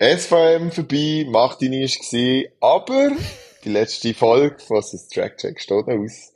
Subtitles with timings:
[0.00, 3.12] SVM vorbei, macht die nie gesehen, aber
[3.62, 6.32] die letzte Folge von das Track Check steht noch aus.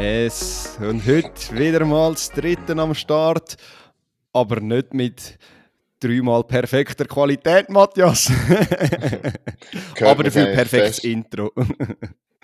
[0.00, 3.56] Yes, und heute wieder mal das dritte am Start,
[4.32, 5.36] aber nicht mit
[6.00, 8.30] dreimal perfekter Qualität, Matthias.
[10.00, 11.04] aber dafür perfektes fest.
[11.04, 11.50] Intro.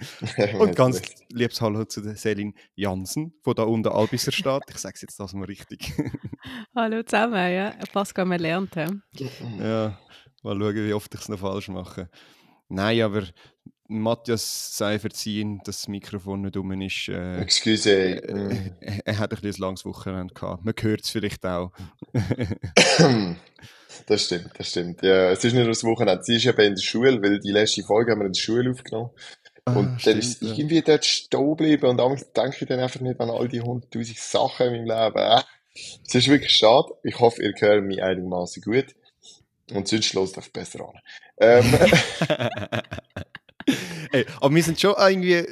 [0.58, 4.62] und ganz liebes Hallo zu der Selin Jansen von da unten Albiser Stadt.
[4.68, 5.92] Ich sage es jetzt das mal richtig.
[6.74, 7.74] Hallo zusammen, ja.
[7.92, 8.74] Pascal, wir lernt.
[8.76, 8.88] Ja.
[9.58, 9.98] ja,
[10.42, 12.08] mal schauen, wie oft ich es noch falsch mache.
[12.68, 13.24] Nein, aber
[13.90, 17.08] Matthias sei verziehen, dass das Mikrofon nicht um ist.
[17.08, 17.90] Äh, Excuse.
[17.90, 18.70] Äh,
[19.04, 20.64] er hat ein bisschen langes Wochenende gehabt.
[20.64, 21.72] Man hört es vielleicht auch.
[24.06, 25.02] das stimmt, das stimmt.
[25.02, 26.22] Ja, es ist nicht nur das Wochenende.
[26.22, 28.70] Sie ist eben in der Schule, weil die letzte Folge haben wir in der Schule
[28.70, 29.10] aufgenommen.
[29.64, 30.52] Ah, und stimmt, dann ist ja.
[30.54, 34.18] irgendwie dort stehen geblieben und damals denke ich dann einfach nicht an all die hunderttausend
[34.18, 35.18] Sachen in meinem Leben.
[35.18, 35.42] Äh,
[36.06, 36.88] es ist wirklich schade.
[37.02, 38.94] Ich hoffe, ihr hört mich einigermaßen gut.
[39.72, 41.00] Und sonst los auf besser an.
[41.40, 41.64] Ähm,
[44.12, 45.44] Ey, aber wir sind schon irgendwie,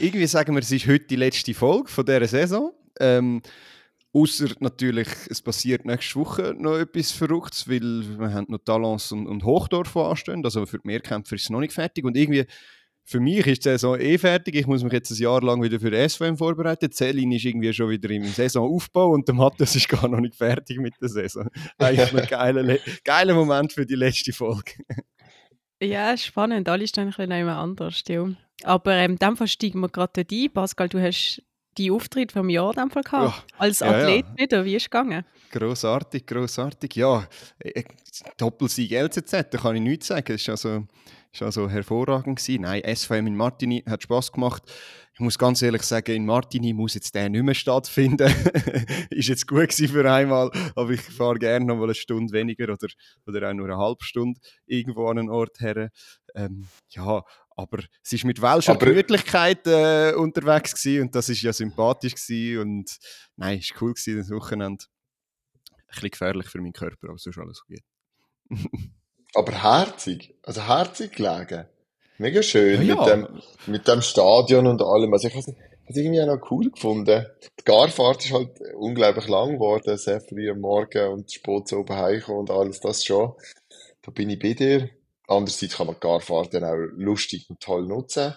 [0.00, 2.72] irgendwie sagen wir, es ist heute die letzte Folge von dieser Saison.
[3.00, 3.42] Ähm,
[4.16, 9.26] Außer natürlich, es passiert nächste Woche noch etwas Verrücktes, weil wir haben noch Talents und,
[9.26, 10.42] und Hochdorf anstehen.
[10.42, 12.02] Also für die Mehrkämpfer ist es noch nicht fertig.
[12.06, 12.46] Und irgendwie,
[13.04, 14.54] für mich ist die Saison eh fertig.
[14.54, 16.90] Ich muss mich jetzt ein Jahr lang wieder für SVM vorbereiten.
[16.90, 20.78] Zelin ist irgendwie schon wieder im Saisonaufbau und der Matthias ist gar noch nicht fertig
[20.78, 21.50] mit der Saison.
[21.76, 24.72] Eigentlich ein geiler, geiler Moment für die letzte Folge.
[25.82, 26.68] Ja, spannend.
[26.68, 28.02] Alle stehen ein bisschen anders.
[28.08, 28.28] Ja.
[28.64, 30.50] Aber ähm, in dem Fall steigen wir gerade ein.
[30.52, 31.42] Pascal, du hast
[31.76, 33.36] die Auftritt vom Jahr in dem Fall gehabt.
[33.36, 33.58] Ja.
[33.58, 34.38] Als Athlet ja, ja.
[34.38, 34.64] wieder.
[34.64, 35.24] Wie ist es gegangen?
[35.50, 36.96] Grossartig, grossartig.
[36.96, 37.26] Ja,
[37.58, 37.84] äh,
[38.38, 40.32] Doppelsieg LCZ, da kann ich nichts sagen.
[40.32, 40.86] Das war also,
[41.36, 42.38] ist also hervorragend.
[42.38, 42.62] Gewesen.
[42.62, 44.62] Nein, SVM in Martini hat Spass gemacht.
[45.14, 48.26] Ich muss ganz ehrlich sagen, in Martini muss jetzt der nicht mehr stattfinden.
[49.10, 52.72] ist jetzt gut gewesen für einmal, aber ich fahre gerne noch mal eine Stunde weniger
[52.72, 52.88] oder,
[53.26, 55.90] oder auch nur eine halbe Stunde irgendwo an einen Ort her.
[56.34, 61.52] Ähm, ja, aber es ist mit welcher Gemütlichkeit äh, unterwegs gewesen und das ist ja
[61.52, 62.98] sympathisch gewesen und
[63.36, 64.84] nein, ist cool gewesen das Wochenende.
[65.64, 67.80] Ein bisschen gefährlich für meinen Körper, aber sonst alles gut.
[69.36, 71.66] aber herzig, also herzig gelegen.
[72.18, 73.28] Mega schön ja, mit, Dem,
[73.66, 75.12] mit dem Stadion und allem.
[75.12, 75.44] Also ich habe
[75.88, 77.26] es irgendwie auch noch cool gefunden.
[77.60, 81.96] Die Garfahrt ist halt unglaublich lang geworden, sehr früh am Morgen und spät so oben
[81.96, 83.34] heimkommen und alles das schon.
[84.02, 84.88] Da bin ich bei dir.
[85.28, 88.34] Andererseits kann man die Garfahrt dann auch lustig und toll nutzen.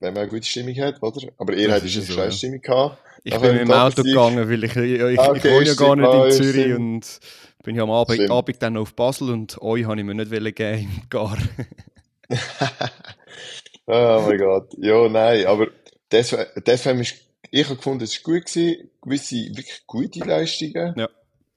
[0.00, 1.28] Wenn man eine gute Stimmung hat, oder?
[1.38, 2.98] Aber ihr hattet eine so, Stimmung gehabt.
[3.24, 5.96] Ich bin mit dem Auto gegangen, weil ich, ich, ich, okay, ich wohne ja gar
[5.96, 6.78] nicht in Zürich stimmt.
[6.78, 7.20] und
[7.66, 10.82] bin ja am Abend, Abend dann auf Basel und euch habe ich mir nicht geben
[10.82, 11.36] im Gar.
[13.86, 14.72] oh mein Gott.
[14.78, 15.66] Ja, nein, aber
[16.12, 17.16] deswegen ist,
[17.50, 20.94] ich habe gefunden, es war gut gewesen, gewisse wirklich gute Leistungen.
[20.96, 21.08] Ja.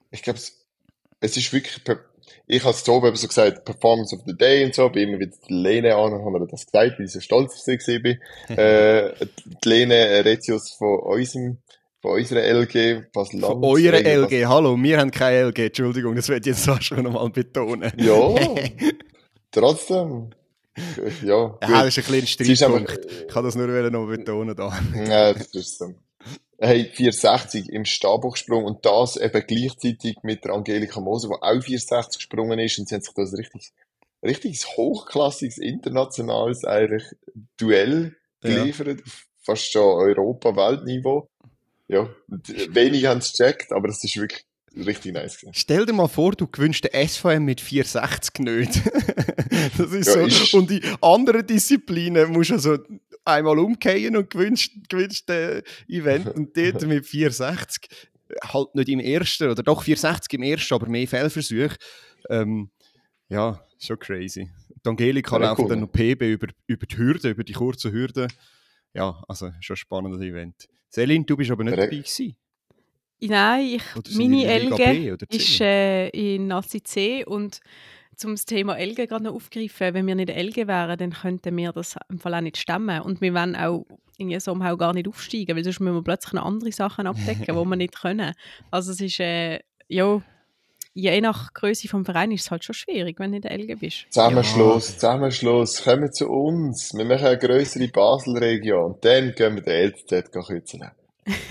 [0.10, 0.66] Ich glaube, es,
[1.22, 1.80] es ist wirklich,
[2.48, 5.38] ich habe es so so gesagt, Performance of the Day und so, bin immer wieder
[5.48, 8.58] die Lene an und habe das gesagt, weil ich so stolz auf sie war.
[8.58, 9.14] äh,
[9.64, 11.60] die Lene Retius von unserem
[12.02, 16.50] von unserer LG, Basel Von eurer LG, hallo, wir haben keine LG, Entschuldigung, das werde
[16.50, 17.92] ich jetzt auch schon nochmal betonen.
[17.98, 18.36] Ja,
[19.52, 20.30] trotzdem.
[21.24, 23.06] Ja, ja, das ist ein kleiner Streitpunkt.
[23.06, 24.80] ich kann das nur noch betonen da.
[24.96, 25.94] ja, das ist so.
[26.58, 32.20] Hey, 460 im Stabhochsprung und das eben gleichzeitig mit der Angelika Moser, die auch 460
[32.20, 33.72] gesprungen ist und sie haben sich das richtig,
[34.24, 37.04] richtig hochklassiges, internationales eigentlich
[37.58, 39.12] Duell geliefert, ja.
[39.42, 41.29] fast schon Europa-Weltniveau.
[41.90, 44.46] Ja, wenig haben es gecheckt, aber es ist wirklich
[44.78, 45.54] richtig nice gewesen.
[45.56, 48.82] Stell dir mal vor, du gewünscht den SVM mit 460 nicht.
[49.78, 50.20] das ist ja, so.
[50.20, 50.54] Ist...
[50.54, 52.78] Und in anderen Disziplinen musst du also
[53.26, 57.90] einmal umkehren und gewünscht, gewünscht den Event und dort mit 460
[58.44, 61.76] halt nicht im ersten, oder doch 460 im ersten, aber mehr Fehlversuche.
[62.30, 62.70] Ähm,
[63.30, 64.52] ja, schon crazy.
[64.86, 65.70] Die Angelika ja, läuft cool.
[65.70, 68.32] dann noch PB über, über die Hürde, über die kurzen Hürden.
[68.94, 70.68] Ja, also schon ein spannendes Event.
[70.90, 72.36] Selin, du bist aber nicht dabei gewesen.
[73.22, 77.60] Nein, ich, meine Elge ist äh, in ACC und
[78.16, 81.96] zum Thema Elge gerade noch aufgreifen, wenn wir nicht Elge wären, dann könnten wir das
[82.10, 83.86] im Fall auch nicht stemmen und wir wollen auch
[84.18, 87.54] irgendwie somehow gar nicht aufsteigen, weil sonst müssen wir plötzlich noch andere Sachen abdecken, die
[87.54, 88.34] wir nicht können.
[88.72, 90.22] Also es ist, äh, ja,
[91.00, 93.76] je nach Größe vom Verein ist es halt schon schwierig, wenn du in der Elge
[93.78, 94.06] bist.
[94.10, 94.94] Zusammenschluss, ja.
[94.96, 96.94] Zusammenschluss, kommen zu uns.
[96.94, 100.84] Wir machen eine größere Basel-Region und dann gehen wir den LTZ kützen.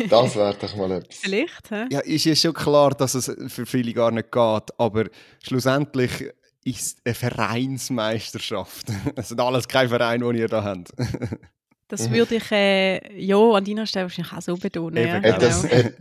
[0.08, 1.18] Das wäre doch mal etwas.
[1.18, 1.86] Vielleicht, hä?
[1.90, 5.04] Ja, ist ja schon klar, dass es für viele gar nicht geht, aber
[5.42, 6.30] schlussendlich
[6.64, 8.88] ist eine Vereinsmeisterschaft.
[9.14, 10.92] Das sind alles keine Vereine, die ihr da habt.
[11.90, 15.06] Das würde ich äh, ja an deiner Stelle wahrscheinlich auch so betonen.
[15.06, 15.22] Ja.
[15.22, 15.94] Hat, das, hat,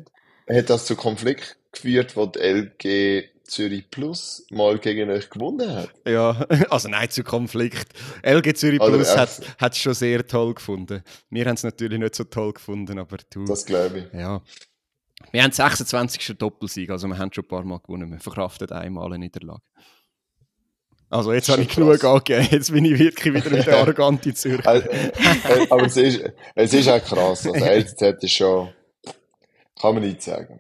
[0.50, 5.90] hat, das zu Konflikt geführt, wo die LG Zürich Plus mal gegen euch gewonnen hat?
[6.06, 6.32] Ja,
[6.70, 7.88] also nein, zu Konflikt.
[8.24, 11.04] LG Zürich Plus hat es schon sehr toll gefunden.
[11.30, 13.46] Wir haben es natürlich nicht so toll gefunden, aber du.
[13.46, 14.20] Das glaube ich.
[14.20, 14.42] Ja.
[15.32, 16.36] Wir haben 26.
[16.38, 18.12] Doppelsieg, also wir haben schon ein paar Mal gewonnen.
[18.12, 19.62] Wir verkraften einmal eine Niederlage.
[21.10, 24.68] Also jetzt habe ich genug angegeben, jetzt bin ich wirklich wieder mit der arroganten Zürcher.
[24.68, 26.22] Also, äh, aber es ist,
[26.54, 28.70] es ist auch krass, also LZ ist schon,
[29.80, 30.60] kann man nicht sagen.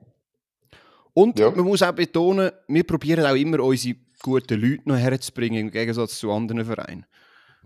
[1.17, 1.49] Und ja.
[1.49, 6.19] man muss auch betonen, wir probieren auch immer unsere guten Leute noch herzubringen, im Gegensatz
[6.19, 7.07] zu anderen Vereinen.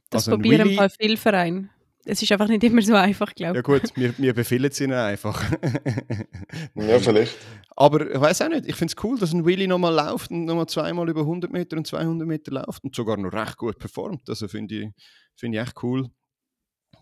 [0.09, 1.69] Das also probieren Willi, viele Vereine.
[2.05, 3.55] Es ist einfach nicht immer so einfach, glaube ich.
[3.57, 5.43] Ja gut, wir, wir befehlen es ihnen einfach.
[6.75, 7.37] ja, vielleicht.
[7.75, 10.45] Aber ich weiß auch nicht, ich finde es cool, dass ein Willy nochmal läuft und
[10.45, 14.29] nochmal zweimal über 100 Meter und 200 Meter läuft und sogar noch recht gut performt.
[14.29, 14.89] Also finde ich,
[15.35, 16.07] find ich echt cool.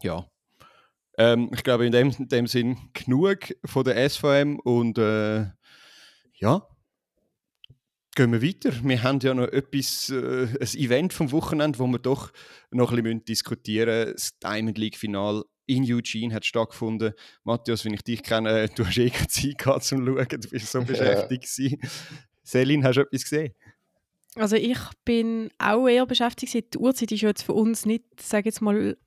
[0.02, 0.26] Ja.
[1.20, 5.46] Ähm, ich glaube in dem, in dem Sinn genug von der SVM und äh,
[6.40, 6.68] ja,
[8.16, 8.72] gehen wir weiter.
[8.84, 12.32] Wir haben ja noch etwas, äh, ein Event vom Wochenende, wo wir doch
[12.72, 14.14] noch ein bisschen diskutieren müssen.
[14.14, 17.14] Das Diamond League Final in Eugene hat stattgefunden.
[17.44, 20.72] Matthias, wenn ich dich kenne, du hast eh keine Zeit gehabt zum Schauen, du bist
[20.72, 21.78] so beschäftigt ja.
[22.44, 23.54] Selin, hast du etwas gesehen?
[24.36, 26.74] Also ich bin auch eher beschäftigt.
[26.74, 28.98] Die Uhrzeit ist jetzt für uns nicht, sage jetzt mal,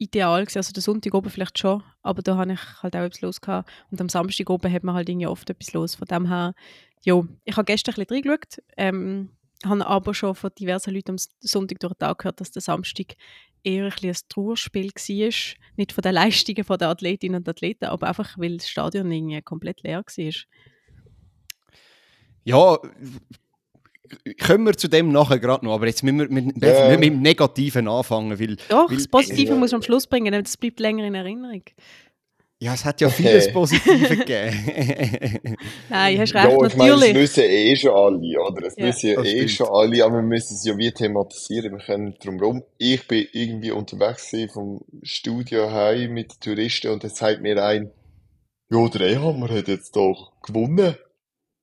[0.00, 0.58] ideal gewesen.
[0.58, 3.70] Also der Sonntag oben vielleicht schon, aber da habe ich halt auch etwas los gehabt.
[3.90, 5.94] Und am Samstag oben hat man halt irgendwie oft etwas los.
[5.94, 6.54] Von dem her
[7.04, 9.30] ja, ich habe gestern ein bisschen reingeschaut, ähm,
[9.64, 13.14] habe aber schon von diversen Leuten am Sonntag durch den Tag gehört, dass der Samstag
[13.62, 15.56] eher ein, ein Trauerspiel war.
[15.76, 19.82] Nicht von den Leistungen der Athletinnen und Athleten, aber einfach, weil das Stadion irgendwie komplett
[19.82, 20.32] leer war.
[22.44, 22.78] Ja,
[24.44, 26.96] kommen wir zu dem nachher gerade noch, aber jetzt müssen wir mit, äh.
[26.96, 28.38] mit dem Negativen anfangen.
[28.38, 31.14] Weil, Doch, weil, das Positive äh, muss man am Schluss bringen, das bleibt länger in
[31.14, 31.62] Erinnerung.
[32.62, 35.56] Ja, es hat ja vieles Positive gegeben.
[35.88, 36.76] Nein, hast recht, ja, ich natürlich.
[36.76, 38.66] Meine, es wissen eh schon alle, oder?
[38.66, 38.86] Es ja.
[38.86, 39.50] wissen ja eh stimmt.
[39.50, 41.72] schon alle, aber wir müssen es ja wie thematisieren.
[41.72, 42.62] Wir können drumherum.
[42.76, 47.92] Ich bin irgendwie unterwegs vom Studio heim mit Touristen und es zeigt mir ein,
[48.70, 50.96] ja, der Ehammer hat jetzt doch gewonnen.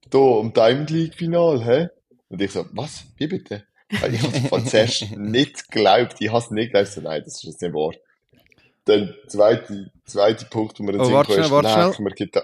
[0.10, 1.90] Da, am Diamond League Final, hä?
[2.30, 3.06] Und ich so, was?
[3.18, 3.64] Wie bitte?
[3.90, 6.16] Ich habe es von zuerst nicht geglaubt.
[6.20, 6.92] Ich habe es nicht geglaubt.
[6.92, 7.94] So, nein, das ist jetzt nicht wahr.
[8.86, 12.06] Dann zweite, zweite Punkt, wo wir jetzt oh, warte schnell, warte schnell.
[12.06, 12.44] Wir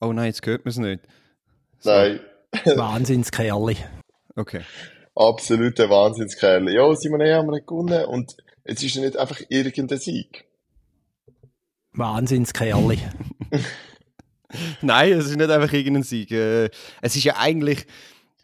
[0.00, 1.02] oh nein, jetzt hört man es nicht.
[1.80, 1.90] So.
[1.90, 2.20] Nein.
[2.64, 3.76] Wahnsinnskerli.
[4.36, 4.62] Okay.
[5.14, 6.74] Absoluter Wahnsinnskerli.
[6.74, 7.34] Ja, Simon E.
[7.34, 10.46] haben wir gewonnen und es ist ja nicht einfach irgendein Sieg.
[11.92, 12.98] Wahnsinnskerli.
[14.82, 16.30] Nein, es ist nicht einfach irgendein Sieg.
[16.30, 16.70] Äh,
[17.00, 17.86] es ist ja eigentlich,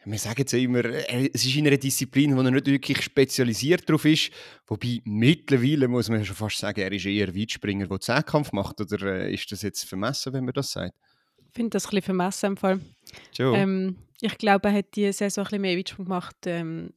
[0.04, 4.04] wir sagen jetzt immer, es ist in einer Disziplin, wo er nicht wirklich spezialisiert drauf
[4.04, 4.30] ist.
[4.66, 8.80] Wobei mittlerweile muss man schon fast sagen, er ist eher Weitspringer, der Zehnkampf macht.
[8.80, 10.94] Oder äh, ist das jetzt vermessen, wenn man das sagt?
[11.48, 12.80] Ich finde das ein bisschen vermessen im Fall.
[13.38, 16.36] Ähm, ich glaube, er hat diese Saison ein bisschen mehr Weitsprung gemacht.
[16.46, 16.92] Ähm,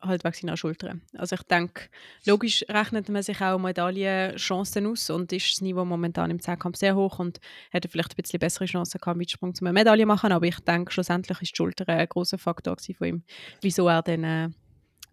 [0.00, 1.02] halt wegen seiner Schultern.
[1.16, 1.88] Also ich denke,
[2.24, 6.96] logisch rechnet man sich auch Medaillenchancen aus und ist das Niveau momentan im Zehnkampf sehr
[6.96, 7.40] hoch und
[7.70, 10.60] hätte vielleicht ein bisschen bessere Chancen gehabt, mit Sprung zu einer Medaille machen, aber ich
[10.60, 13.22] denke, schlussendlich ist die Schulter ein großer Faktor von ihm,
[13.62, 14.48] wieso er dann äh,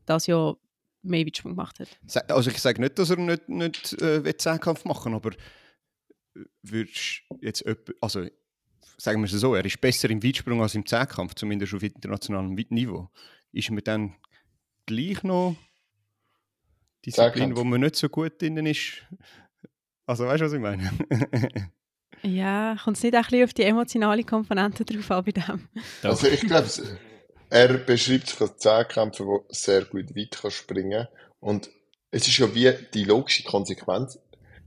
[0.06, 0.58] das Jahr
[1.02, 1.88] mehr Weitsprung gemacht hat.
[2.30, 7.63] Also ich sage nicht, dass er nicht, nicht äh, Zehnkampf machen aber äh, würdest jetzt
[8.02, 8.25] also
[8.98, 12.54] sagen wir es so, er ist besser im Weitsprung als im Zehnkampf, zumindest auf internationalem
[12.70, 13.10] Niveau.
[13.52, 14.16] Ist mir dann
[14.86, 15.56] gleich noch
[17.06, 19.04] Disziplin, wo man nicht so gut drin ist.
[20.06, 20.92] Also weißt du, was ich meine?
[22.24, 25.68] ja, kommt es nicht auch ein bisschen auf die emotionale Komponente drauf an bei dem?
[26.02, 26.70] Also ich glaube,
[27.50, 31.08] er beschreibt sich als Zehnkämpfer, der sehr gut weit kann springen
[31.40, 31.70] und
[32.12, 34.20] es ist ja wie die logische Konsequenz,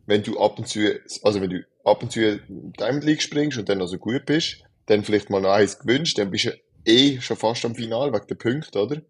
[0.06, 3.68] wenn du ab und zu, also wenn du ab und zu Diamond League springst und
[3.68, 6.50] dann also gut bist, dann vielleicht mal noch eins gewünscht, dann bist du
[6.84, 9.02] eh schon fast am Final wegen der Punkte, oder?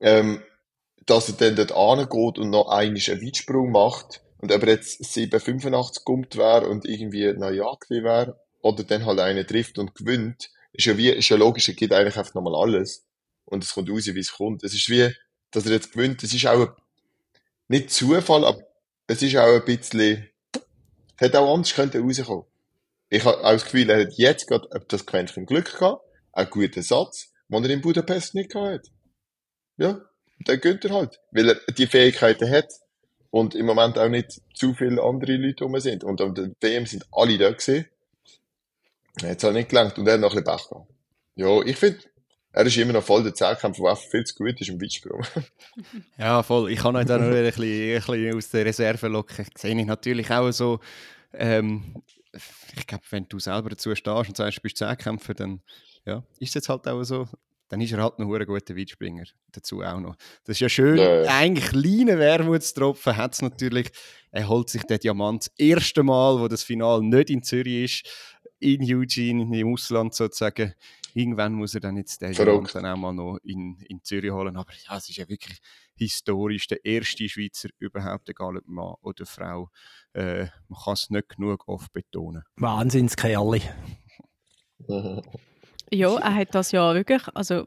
[0.00, 0.42] Ähm,
[1.06, 6.04] dass er dann dort angeht und noch einen Weitsprung macht und ob er jetzt 7,85
[6.04, 10.86] kommt wäre und irgendwie na ja wäre oder dann halt einen trifft und gewinnt, ist
[10.86, 13.06] ja wie, ist ja logisch, er gibt eigentlich einfach nochmal alles
[13.44, 14.62] und es kommt raus, wie es kommt.
[14.62, 15.10] Es ist wie,
[15.50, 16.72] dass er jetzt gewinnt, es ist auch ein,
[17.68, 18.62] nicht Zufall, aber
[19.06, 20.28] es ist auch ein bisschen,
[21.16, 22.44] hätte auch anders könnte rauskommen.
[23.10, 26.82] Ich habe auch das Gefühl, er hat jetzt gerade das Quäntchen Glück gehabt, einen guten
[26.82, 28.92] Satz, den er in Budapest nicht gehabt hat.
[29.78, 30.00] Ja,
[30.40, 31.20] dann gönnt er halt.
[31.30, 32.68] Weil er die Fähigkeiten hat
[33.30, 36.04] und im Moment auch nicht zu viele andere Leute rum sind.
[36.04, 37.86] Und am WM sind alle da gesehen.
[39.20, 40.90] Jetzt hat nicht gelangt und er hat noch ein bisschen Pech gehabt.
[41.34, 42.00] Ja, ich finde,
[42.52, 45.24] er ist immer noch voll der Zehnkämpfer, der viel zu gut ist im Weitsprung.
[46.18, 46.70] ja, voll.
[46.72, 49.46] Ich kann euch da nur ein bisschen, ein bisschen aus der Reserve locken.
[49.46, 50.80] Ich sehe natürlich auch so,
[51.32, 52.02] ähm,
[52.76, 55.60] ich glaube, wenn du selber dazu stehst und sagst, du bist Zehnkämpfer, dann
[56.04, 57.28] ja, ist es jetzt halt auch so,
[57.68, 59.24] dann ist er halt noch ein guter Weitspringer.
[59.52, 60.16] Dazu auch noch.
[60.44, 60.96] Das ist ja schön.
[60.96, 61.36] Ja, ja.
[61.38, 63.90] Eigentlich kleine Wermutstropfen hat es natürlich.
[64.30, 68.08] Er holt sich den Diamant das erste Mal, wo das Finale nicht in Zürich ist,
[68.58, 70.74] in Eugene, im Ausland sozusagen.
[71.14, 74.56] Irgendwann muss er dann jetzt den Diamant dann auch mal noch in, in Zürich holen.
[74.56, 75.58] Aber ja, es ist ja wirklich
[75.94, 79.70] historisch der erste Schweizer überhaupt, egal ob Mann oder Frau.
[80.12, 82.44] Äh, man kann es nicht genug oft betonen.
[82.56, 83.62] Wahnsinnskerli.
[85.90, 87.66] Ja, er hat das ja wirklich, also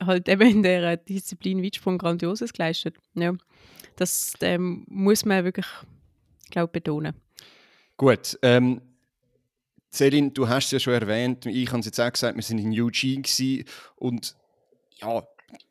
[0.00, 2.96] halt eben in der Disziplin Weitsprung Grandioses geleistet.
[3.14, 3.34] Ja,
[3.96, 5.66] das ähm, muss man wirklich,
[6.50, 7.14] glaube betonen.
[7.96, 8.80] Gut, ähm,
[9.92, 12.58] Celine, du hast es ja schon erwähnt, ich habe es jetzt auch gesagt, wir sind
[12.58, 13.64] in Eugene gewesen
[13.96, 14.34] und
[15.00, 15.22] ja,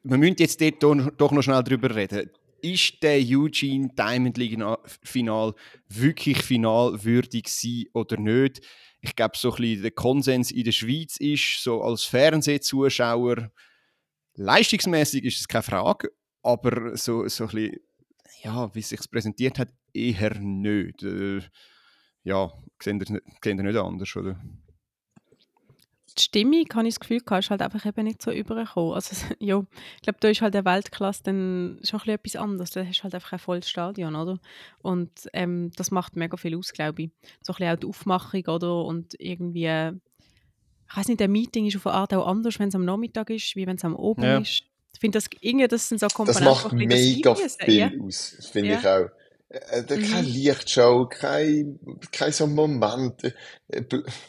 [0.04, 0.84] wir müssen jetzt dort
[1.20, 2.30] doch noch schnell drüber reden.
[2.62, 4.64] Ist der Eugene Diamond League
[5.04, 5.56] Final
[5.90, 8.62] wirklich finalwürdig oder nicht?
[9.02, 13.52] Ich glaube, so ein bisschen der Konsens in der Schweiz ist, so als Fernsehzuschauer,
[14.36, 16.12] leistungsmäßig ist es keine Frage,
[16.44, 17.80] aber so, so ein bisschen,
[18.44, 21.04] ja, wie es sich präsentiert hat, eher nicht.
[21.04, 21.42] Äh,
[22.24, 23.22] ja, sehen ihr,
[23.58, 24.40] ihr nicht anders, oder?
[26.16, 28.94] Die Stimmung, habe ich das Gefühl, ist halt einfach eben nicht so übergekommen.
[28.94, 29.64] Also, ja,
[29.96, 32.72] ich glaube, da ist halt der Weltklasse dann schon ein etwas anderes.
[32.72, 34.40] Da hast du halt einfach ein volles Stadion, oder?
[34.82, 37.10] Und ähm, das macht mega viel aus, glaube ich.
[37.42, 38.86] So ein bisschen auch die Aufmachung, oder?
[38.86, 39.92] Und irgendwie,
[40.90, 43.30] ich weiß nicht, der Meeting ist auf eine Art auch anders, wenn es am Nachmittag
[43.30, 44.38] ist, wie wenn es am Oben ja.
[44.40, 44.64] ist.
[44.94, 45.30] Ich finde, das,
[45.70, 47.92] das sind so Komponenten, Das macht mega viel ja.
[48.02, 48.80] aus, finde ja.
[48.80, 49.10] ich auch.
[49.52, 50.12] Äh, äh mhm.
[50.12, 51.80] Keine Lichtshow, kein,
[52.12, 53.24] kein so Moment.
[53.68, 53.82] Äh,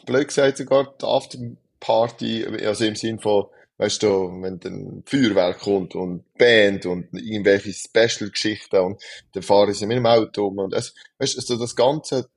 [0.06, 1.38] blöd gesagt, sogar die After
[1.82, 3.46] Party, also im Sinn von,
[3.78, 9.86] weißt du, wenn dann Feuerwerk kommt und Band und irgendwelche Special-Geschichten und dann fahren sie
[9.86, 12.28] mit dem Auto um und es, weißt du, also das ganze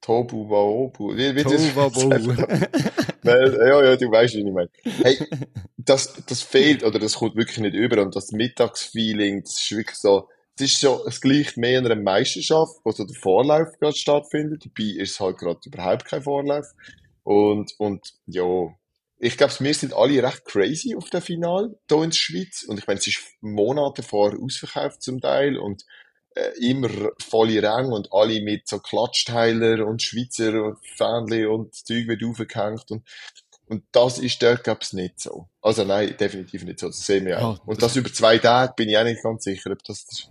[0.00, 1.74] Tobu Waobu, wie, wie das,
[3.22, 4.70] ja, ja, du weißt, wie ich meine.
[5.02, 5.18] Hey,
[5.76, 9.98] das, das fehlt, oder das kommt wirklich nicht über und das Mittagsfeeling, das ist wirklich
[9.98, 14.64] so, es ist so, es gleicht mehr einer Meisterschaft, wo so der Vorlauf gerade stattfindet.
[14.64, 16.66] Dabei ist es halt gerade überhaupt kein Vorlauf.
[17.22, 18.74] Und, und ja,
[19.18, 22.62] ich glaube, wir sind alle recht crazy auf dem Final hier in der Schweiz.
[22.62, 25.84] Und ich meine, es ist Monate vor ausverkauft zum Teil und
[26.34, 26.88] äh, immer
[27.20, 32.90] volle Ränge und alle mit so Klatschteiler und Schweizer Fähnchen und Zeug wird aufgehängt.
[32.90, 33.06] Und,
[33.66, 35.48] und das ist dort, glaube ich, nicht so.
[35.60, 36.86] Also nein, definitiv nicht so.
[36.86, 37.58] Das sehen wir auch.
[37.58, 40.30] Ja, und das, das über zwei Tage bin ich auch nicht ganz sicher, ob das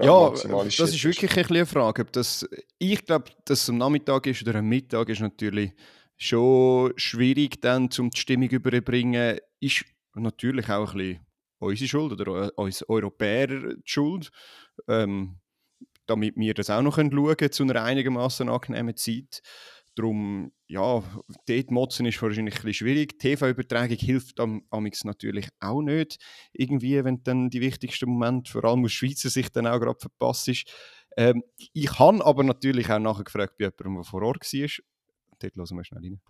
[0.00, 2.02] ja, das ist wirklich ein eine Frage.
[2.02, 5.72] Ob das, ich glaube, dass es am Nachmittag ist oder am Mittag ist natürlich
[6.16, 9.38] schon schwierig, dann zum die Stimmung überzubringen.
[9.60, 9.84] Ist
[10.14, 11.26] natürlich auch ein bisschen
[11.58, 14.30] unsere Schuld oder uns Europäer die Schuld.
[14.88, 15.38] Ähm,
[16.06, 19.42] damit wir das auch noch schauen können zu einer einigermaßen angenehmen Zeit.
[19.94, 21.02] Darum, ja,
[21.46, 23.18] dort motzen ist wahrscheinlich ein bisschen schwierig.
[23.18, 26.18] TV-Übertragung hilft am Amix natürlich auch nicht.
[26.54, 30.48] Irgendwie, wenn dann die wichtigsten Momente, vor allem aus Schweizer Sicht, dann auch gerade verpasst
[30.48, 30.64] ist.
[31.18, 31.42] Ähm,
[31.74, 34.68] ich habe aber natürlich auch nachher gefragt bei jemandem, der vor Ort war.
[35.40, 36.20] Dort hören wir schnell rein.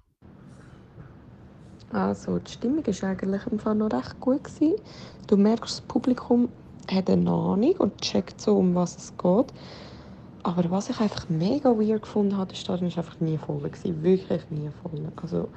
[1.93, 4.43] Also, die Stimmung war eigentlich im Fall noch recht gut.
[4.43, 4.75] Gewesen.
[5.29, 6.49] Du merkst, das Publikum
[6.91, 9.53] hat eine Ahnung und checkt so, um was es geht.
[10.45, 13.59] Aber was ich einfach mega weird gefunden habe, das Stadion war einfach nie voll.
[13.61, 14.03] Gewesen.
[14.03, 15.13] Wirklich nie voll.
[15.17, 15.49] Also,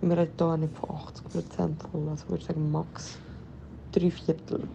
[0.00, 2.08] wir reden hier nicht von 80% voll.
[2.08, 3.18] Also, ich würde sagen, max
[3.92, 4.66] drei Viertel.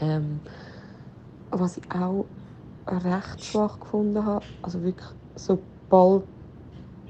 [0.00, 0.40] Ähm,
[1.50, 2.24] was ich auch
[2.86, 6.22] recht schwach gefunden habe, also wirklich, sobald,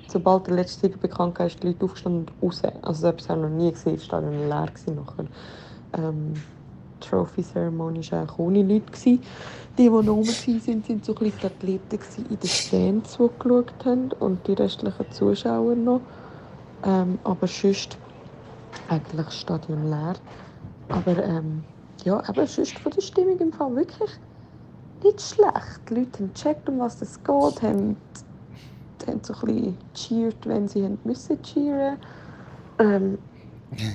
[0.08, 2.62] sobald der letzte Sieger bekannt war, ist die Leute aufgestanden und raus.
[2.82, 5.26] Also, selbst habe ich noch nie gesehen, das Stadion leer gewesen nachher.
[5.92, 6.34] Ähm,
[7.00, 8.86] Trophy Ceremony war auch ohne Leute.
[8.86, 9.22] Gewesen.
[9.78, 11.98] Die, die noch rum waren, sind, sind so ein die Athleten
[12.30, 16.00] in den Stands, die geschaut haben und die restlichen Zuschauer noch.
[16.84, 17.96] Ähm, aber sonst
[18.88, 20.14] eigentlich das Stadion leer.
[20.88, 21.62] Aber ähm,
[22.04, 24.10] ja, aber sonst von der Stimmung im Fall wirklich
[25.02, 25.80] nicht schlecht.
[25.88, 27.96] Die Leute haben gecheckt, um was es geht, haben,
[29.06, 31.98] haben so ein bisschen cheered, wenn sie haben müssen cheeren.
[32.78, 33.18] Ähm,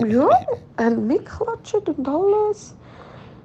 [0.08, 0.30] ja,
[0.78, 2.76] haben mitgeklatscht und alles.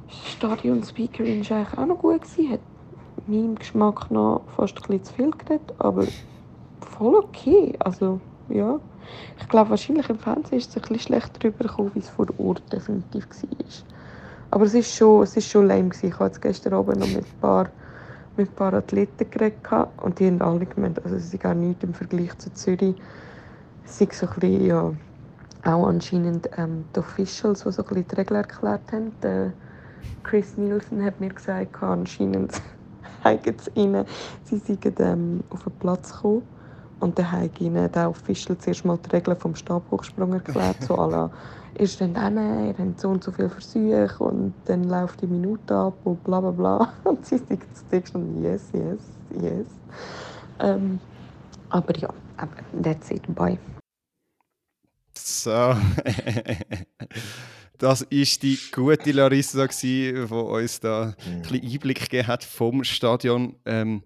[0.09, 2.23] Stadion-Speakerin war eigentlich auch noch gut.
[2.23, 2.61] Gewesen, hat
[3.27, 6.07] meinem Geschmack noch fast ein bisschen zu viel geredet, aber
[6.81, 7.75] voll okay.
[7.81, 8.81] Also, ja.
[9.41, 12.63] Ich glaube, wahrscheinlich im Fernsehen ist es ein bisschen schlechter rübergekommen, wie es vor Ort
[12.73, 13.67] definitiv war.
[14.51, 15.89] Aber es ist schon, es ist schon lame.
[15.89, 16.09] Gewesen.
[16.09, 17.69] Ich habe jetzt gestern Abend noch mit ein paar,
[18.37, 19.59] mit ein paar Athleten geredet
[20.03, 22.95] und die haben alle gemeint, also ist gar nichts im Vergleich zu Zürich.
[23.85, 24.93] Es ist so ein bisschen, ja,
[25.65, 29.13] auch anscheinend ähm, die Officials, die so ein bisschen die Regeln erklärt haben.
[29.23, 29.53] Der
[30.23, 32.61] Chris Nielsen hat mir gesagt, anscheinend
[33.25, 34.05] haben sie ihnen,
[34.45, 36.43] sie seien ähm, auf den Platz gekommen
[37.01, 41.31] und dann haben ihnen der Official zuerst mal die Regeln vom Stabhochsprung erklärt, so la,
[41.75, 45.75] ist dann dann, ihr habt so und so viele Versuche und dann läuft die Minute
[45.75, 46.93] ab und bla bla bla.
[47.05, 49.01] Und sie sind schon, yes, yes,
[49.41, 49.67] yes.
[50.61, 50.99] Ähm,
[51.71, 52.09] aber ja,
[52.83, 53.59] that's it, bye.
[55.15, 55.51] So.
[57.79, 63.57] das ist die gute Larissa, die uns da ein bisschen Einblick gegeben hat vom Stadion.
[63.65, 64.03] Ähm,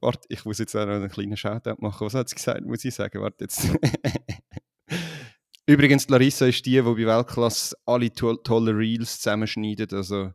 [0.00, 2.06] warte, ich muss jetzt auch noch einen kleinen Shoutout machen.
[2.06, 3.20] Was hat sie gesagt, muss ich sagen?
[3.20, 3.68] Warte jetzt.
[5.66, 9.92] Übrigens, Larissa ist die, die bei Weltklasse alle to tolle Reels zusammenschneidet.
[9.92, 10.32] Also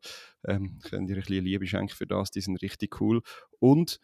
[0.47, 2.31] ähm, könnt ihr ein bisschen Liebe schenken für das.
[2.31, 3.21] Die sind richtig cool.
[3.59, 3.99] Und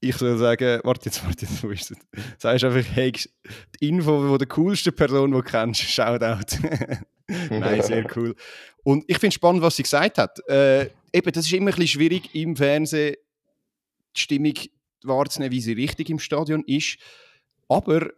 [0.00, 1.98] ich soll sagen, warte jetzt, warte jetzt, wo ist es?
[2.38, 6.56] Sagst einfach, hey, die Info von der coolsten Person, die du kennst, Shoutout.
[7.50, 8.34] Nein, sehr cool.
[8.84, 10.38] Und ich finde es spannend, was sie gesagt hat.
[10.48, 13.16] Äh, eben, das ist immer ein bisschen schwierig im Fernsehen,
[14.16, 14.54] die Stimmung
[15.02, 16.96] wahrzunehmen, wie sie richtig im Stadion ist.
[17.68, 18.10] Aber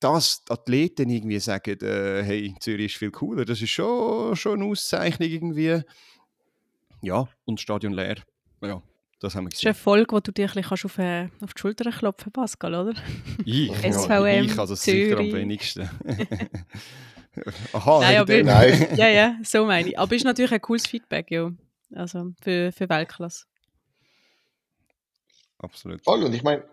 [0.00, 4.60] dass die Athleten irgendwie sagen, äh, hey, Zürich ist viel cooler, das ist schon, schon
[4.60, 5.82] eine Auszeichnung irgendwie.
[7.02, 8.16] Ja, und das Stadion leer.
[8.62, 8.80] Ja,
[9.20, 9.50] das haben wir gesehen.
[9.50, 12.30] Das ist eine Folge, wo du dir ein bisschen auf, äh, auf die Schulter klopfen
[12.30, 12.94] Pascal, oder?
[13.44, 13.72] Ich?
[13.76, 15.08] SVM, ich also Zürich.
[15.08, 15.90] sicher am wenigsten.
[17.72, 18.88] Aha, nein, aber, nein.
[18.96, 19.98] ja, ja, so meine ich.
[19.98, 21.50] Aber es ist natürlich ein cooles Feedback, ja.
[21.94, 23.44] Also für, für Weltklasse.
[25.58, 26.04] Absolut.
[26.04, 26.64] Voll, und ich meine,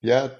[0.00, 0.30] ja,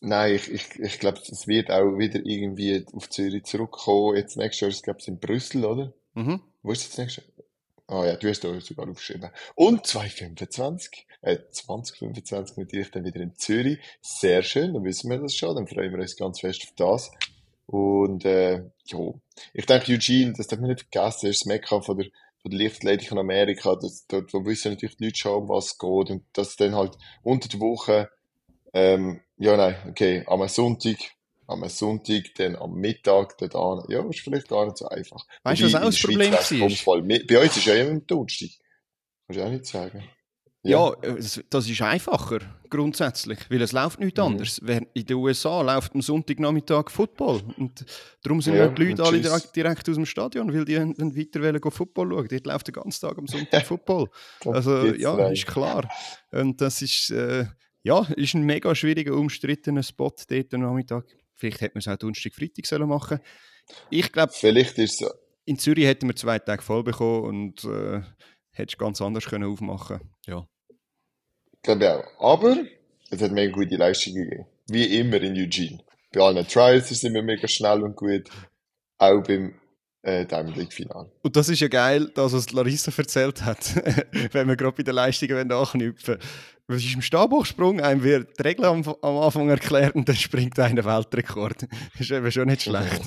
[0.00, 4.16] nein, ich, ich, ich glaube, es wird auch wieder irgendwie auf Zürich zurückkommen.
[4.16, 5.92] Jetzt nächstes Jahr, ich glaube, es in Brüssel, oder?
[6.14, 6.42] Mhm.
[6.62, 7.30] Wo ist das nächste Jahr?
[7.88, 9.30] Ah ja, du hast da sogar aufgeschrieben.
[9.54, 13.78] Und 2025, äh, 2025 natürlich dann wieder in Zürich.
[14.00, 17.10] Sehr schön, dann wissen wir das schon, dann freuen wir uns ganz fest auf das.
[17.72, 18.98] Und äh, ja,
[19.54, 22.06] ich denke, Eugene, das darf man nicht vergessen, ist das Mekka von der,
[22.42, 23.76] von der Lichtathletik in Amerika.
[23.76, 26.10] Das, dort wo wissen natürlich die Leute schon, um was es geht.
[26.10, 28.10] Und das dann halt unter der Woche,
[28.74, 30.98] ähm, ja nein, okay, am Sonntag
[31.46, 33.84] am Sonntag, dann am Mittag, dort an.
[33.88, 35.26] Ja, ist vielleicht gar nicht so einfach.
[35.42, 36.32] Weißt du, was auch das Problem
[37.10, 37.26] ist?
[37.26, 38.50] Bei uns ist ja immer Donnerstag.
[39.26, 40.04] Kannst du auch nicht sagen.
[40.64, 41.16] Ja, ja
[41.50, 42.38] das ist einfacher,
[42.70, 44.26] grundsätzlich, weil es läuft nichts mhm.
[44.26, 44.58] anderes.
[44.58, 47.84] In den USA läuft am Sonntagnachmittag Football und
[48.22, 51.42] darum sind ja, die Leute alle direkt, direkt, aus dem Stadion, weil die dann weiter
[51.42, 52.28] wollen Football schauen.
[52.28, 54.08] Dort läuft den ganzen Tag am Sonntag Football.
[54.46, 55.32] also ja, rein.
[55.32, 55.88] ist klar.
[56.30, 57.46] Und das ist, äh,
[57.82, 61.06] ja, ist ein mega schwieriger, umstrittener Spot dort am Nachmittag.
[61.34, 63.18] Vielleicht hätte man es auch Donnerstag, Freitag sollen machen
[63.90, 65.10] Ich glaube, Vielleicht ist so.
[65.44, 68.02] in Zürich hätten wir zwei Tage voll bekommen und äh,
[68.52, 70.46] hättest ganz anders können aufmachen Ja.
[71.52, 72.34] Ich glaube auch.
[72.34, 72.56] Aber
[73.10, 74.46] es hat mega gute Leistung gegeben.
[74.68, 75.80] Wie immer in Eugene.
[76.12, 78.28] Bei allen Trials sind wir mega schnell und gut.
[78.98, 79.54] Auch beim
[80.02, 81.10] äh, Diamond League Final.
[81.22, 83.74] Und das ist ja geil, das, was Larissa erzählt hat,
[84.32, 86.18] wenn wir gerade bei den Leistungen anknüpfen
[86.72, 87.80] was ist im Stabhochsprung?
[87.80, 91.62] Einem wird die Regel am, am, Anfang erklärt und dann springt einer Weltrekord.
[91.62, 93.02] Das ist eben schon nicht schlecht.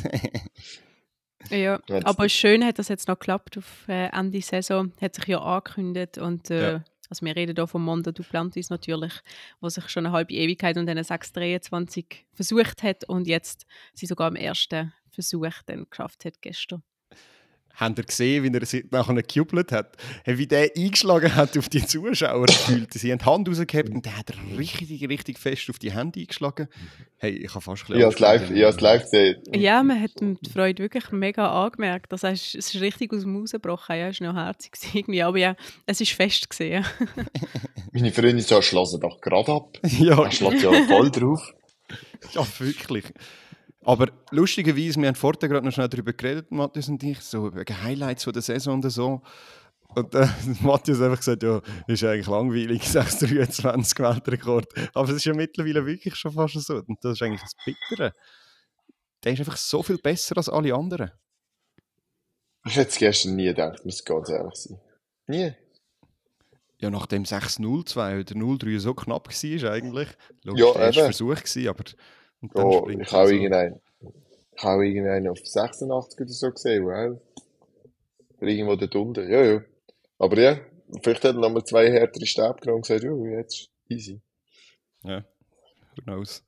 [1.50, 4.92] ja, aber schön hat das jetzt noch geklappt auf äh, Ende Saison.
[5.02, 6.84] Hat sich ja angekündigt und äh, ja.
[7.10, 9.14] Also wir reden hier von Mondo Duplantis natürlich,
[9.60, 14.28] wo sich schon eine halbe Ewigkeit und dann 623 versucht hat und jetzt sie sogar
[14.28, 16.84] am ersten Versuch dann geschafft hat gestern.
[17.78, 19.98] Habt ihr gesehen, wie er sich nachher gejubelt hat?
[20.26, 22.94] Wie der eingeschlagen hat auf die Zuschauer gefühlt.
[22.94, 26.68] Sie haben die Hand rausgehabt und der hat richtig, richtig fest auf die Hände eingeschlagen.
[27.18, 28.58] Hey, ich habe fast ein bisschen...
[28.58, 29.42] Ja, live, live gesehen.
[29.54, 32.12] Ja, man hat die Freude wirklich mega angemerkt.
[32.12, 33.98] Das heißt, es ist richtig aus dem Haus gebrochen.
[33.98, 35.24] Ja, es war noch herzig irgendwie.
[35.24, 36.86] Aber ja, es ist fest gesehen.
[37.92, 39.80] Meine Freundin so, schlossen doch gerade ab.
[40.00, 40.24] Ja.
[40.24, 41.54] Er schlägt ja voll drauf.
[42.34, 43.06] Ja, wirklich.
[43.86, 47.84] Aber lustigerweise, wir haben vorher gerade noch schnell darüber geredet, Matthias und ich, so wegen
[47.84, 49.22] Highlights von der Saison und so.
[49.90, 50.28] Und äh,
[50.62, 54.68] Matthias hat einfach gesagt, ja, ist eigentlich langweilig, 623 Weltrekord.
[54.96, 56.78] Aber es ist ja mittlerweile wirklich schon fast so.
[56.78, 58.12] Und das ist eigentlich das Bittere.
[59.24, 61.12] Der ist einfach so viel besser als alle anderen.
[62.66, 64.80] Ich hätte es gestern nie gedacht, muss ganz ehrlich sein.
[65.28, 65.54] Nie.
[66.80, 70.10] Ja, nachdem 6-0-2 oder 0-3 so knapp war eigentlich.
[70.44, 71.84] Logisch, ja, der erste Versuch gewesen, aber
[72.54, 73.34] Oh, ich habe so.
[73.34, 73.82] irgendeinen,
[74.56, 77.20] ich habe irgendeinen auf 86 oder so gesehen, wow.
[78.40, 79.62] Irgendwo da unten, ja, ja.
[80.20, 80.60] Aber ja,
[81.02, 84.22] vielleicht hat er nochmal zwei härtere Stäbe genommen und gesagt, ja, jetzt easy.
[85.04, 85.24] Ja,
[85.96, 86.44] who knows.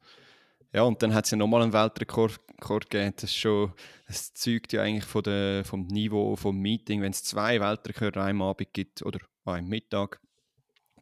[0.73, 3.13] Ja, und dann hat es ja nochmal einen Weltrekord gegeben.
[3.19, 3.73] Das, schon,
[4.07, 8.41] das zeugt ja eigentlich von der, vom Niveau vom Meeting, wenn es zwei Weltrekorde am
[8.41, 10.19] Abend gibt oder am Mittag.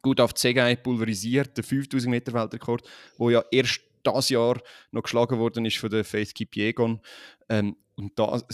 [0.02, 5.38] Gut auf Zegei pulverisiert, der 5000 Meter Weltrekord, wo ja erst das Jahr noch geschlagen
[5.38, 7.00] worden ist von der Faith Kipiegon.
[7.48, 8.46] Ähm, und da, also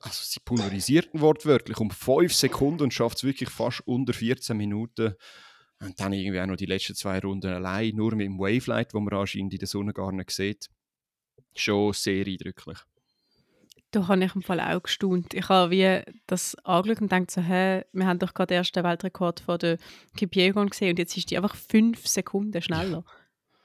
[0.00, 5.14] sie pulverisiert ihn wortwörtlich um 5 Sekunden und schafft es wirklich fast unter 14 Minuten.
[5.80, 9.00] Und dann irgendwie auch noch die letzten zwei Runden allein, nur mit dem Wavelight, wo
[9.00, 10.68] man anscheinend in der Sonne gar nicht sieht.
[11.54, 12.78] Schon sehr eindrücklich.
[13.90, 15.32] Da habe ich im Fall auch gestaunt.
[15.34, 18.84] Ich habe wie das angeschaut und gedacht so, hä, wir haben doch gerade den ersten
[18.84, 19.78] Weltrekord von der
[20.16, 23.04] Kipiegon gesehen und jetzt ist die einfach fünf Sekunden schneller.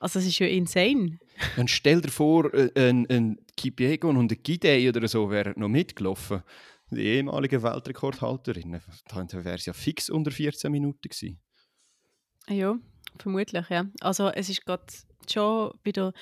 [0.01, 1.19] Also das ist ja insane.
[1.55, 5.69] Dann stell dir vor, äh, ein, ein Kipiegon und ein Gidey oder so wären noch
[5.69, 6.41] mitgelaufen.
[6.89, 8.81] Die ehemalige Weltrekordhalterin.
[9.09, 11.39] Dann wäre es ja fix unter 14 Minuten gewesen.
[12.49, 12.75] Ja,
[13.19, 13.85] vermutlich, ja.
[14.01, 14.85] Also es ist gerade
[15.31, 16.13] schon wieder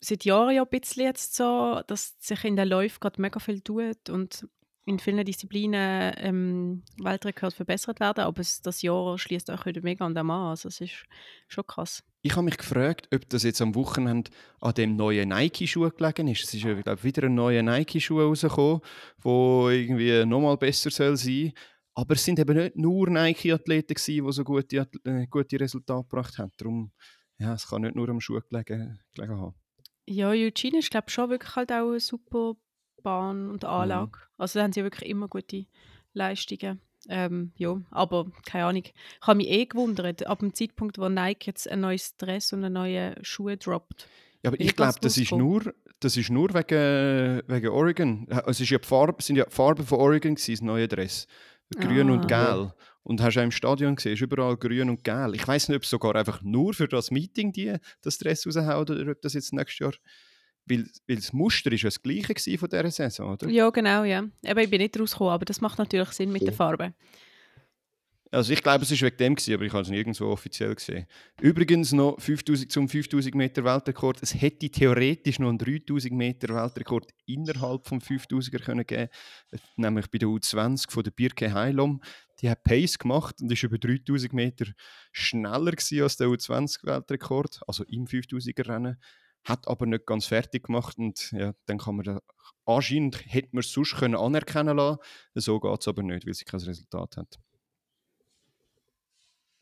[0.00, 3.62] seit Jahren ja ein bisschen jetzt so, dass sich in den Läufen gerade mega viel
[3.62, 4.46] tut und
[4.84, 10.04] in vielen Disziplinen ähm, Weltrekord verbessert werden, aber es, das Jahr schließt auch wieder mega
[10.04, 10.50] an dem an.
[10.50, 11.04] Also es ist
[11.48, 12.04] schon krass.
[12.28, 16.44] Ich habe mich gefragt, ob das jetzt am Wochenende an dem neuen Nike-Schuh gelegen ist.
[16.44, 18.82] Es ist ja, glaube wieder ein neuer Nike-Schuh rausgekommen,
[19.24, 21.54] der irgendwie nochmal besser soll sein
[21.94, 26.52] Aber es sind eben nicht nur Nike-Athleten die so gute, äh, gute Resultate gebracht haben.
[26.58, 26.92] Darum,
[27.38, 29.54] ja, es kann nicht nur am Schuh gelegen, gelegen haben.
[30.04, 32.56] Ja, Eugene ist, glaube schon wirklich halt auch eine super
[33.02, 34.18] Bahn und Anlage.
[34.18, 34.32] Mhm.
[34.36, 35.64] Also da haben sie wirklich immer gute
[36.12, 36.82] Leistungen.
[37.08, 38.82] Ähm, ja, aber keine Ahnung.
[38.84, 42.64] Ich habe mich eh gewundert, ab dem Zeitpunkt, wo Nike jetzt ein neues Dress und
[42.64, 44.08] eine neue Schuhe droppt.
[44.42, 48.26] Ja, aber ich glaube, das ist nur, das ist nur wegen, wegen Oregon.
[48.46, 51.26] Es ist ja Farbe, sind ja die Farben von Oregon gewesen, das neue Dress.
[51.76, 52.12] Grün ah.
[52.14, 52.72] und Gel.
[53.08, 55.34] Und hast du auch im Stadion gesehen, ist überall grün und gel.
[55.34, 58.90] Ich weiß nicht, ob es sogar einfach nur für das Meeting die das Dress raushaut
[58.90, 59.94] oder ob das jetzt nächstes Jahr
[60.68, 63.48] weil, weil das Muster ist ja das gleiche von dieser Saison, oder?
[63.48, 64.24] Ja, genau, ja.
[64.46, 66.46] Aber ich bin nicht rausgekommen, aber das macht natürlich Sinn mit ja.
[66.46, 66.94] der Farbe.
[68.30, 71.06] Also ich glaube, es war wegen dem, gewesen, aber ich habe es nirgendwo offiziell gesehen.
[71.40, 74.22] Übrigens noch 5000 zum 5000 Meter Weltrekord.
[74.22, 79.08] Es hätte theoretisch noch einen 3000 Meter Weltrekord innerhalb vom 5000er können geben,
[79.76, 82.02] nämlich bei der U20 von der Birke Heilom.
[82.42, 84.66] Die hat Pace gemacht und ist über 3000 Meter
[85.12, 88.98] schneller als der U20 Weltrekord, also im 5000er Rennen
[89.48, 92.20] hat aber nicht ganz fertig gemacht und ja, dann kann man da,
[92.66, 94.98] anscheinend hätte man es sonst können anerkennen lassen,
[95.34, 97.38] so geht es aber nicht, weil sie kein Resultat hat.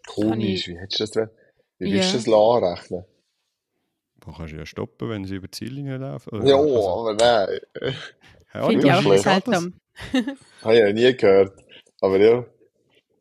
[0.06, 1.30] Komisch, wie hättest du das,
[1.78, 3.04] wie willst du das anrechnen?
[4.24, 6.46] Man kannst du ja stoppen, wenn sie über die Ziellinie laufen.
[6.46, 7.60] Ja, also, aber nein.
[8.54, 9.74] Ja, Finde ich auch seltsam.
[10.62, 11.56] Habe ich ja nie gehört.
[12.00, 12.44] Aber ja.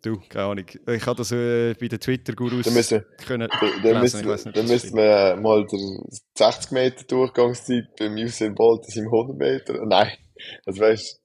[0.05, 0.65] Du, keine Ahnung.
[0.87, 2.67] Ich habe das äh, bei den Twitter-Gurus
[3.25, 5.99] können Dann müssen, wir mal die
[6.37, 9.83] 60 Meter Durchgangszeit beim Usain Bolt in 100 Meter.
[9.87, 10.11] Nein,
[10.63, 11.21] das weißt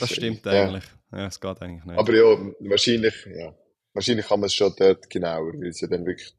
[0.00, 0.84] Das stimmt eigentlich.
[1.12, 1.98] Ja, es geht eigentlich nicht.
[1.98, 2.24] Aber ja,
[2.60, 3.54] wahrscheinlich, ja.
[3.92, 6.32] Wahrscheinlich kann man es schon dort genauer, weil es ja dann wirklich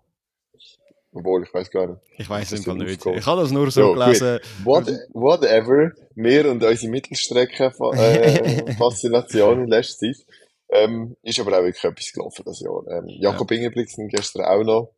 [1.14, 2.02] obwohl, ich weiß gar nicht.
[2.18, 3.06] Ich weiß es nicht.
[3.06, 4.40] Ich habe das nur so ja, gelesen.
[4.64, 5.92] What, whatever.
[6.16, 10.26] Wir und unsere Mittelstrecke-Faszination äh, in letzter Zeit.
[10.70, 12.86] Ähm, ist aber auch wirklich etwas gelaufen das Jahr.
[12.90, 13.58] Ähm, Jakob ja.
[13.58, 14.94] Ingebrigtsen gestern auch noch,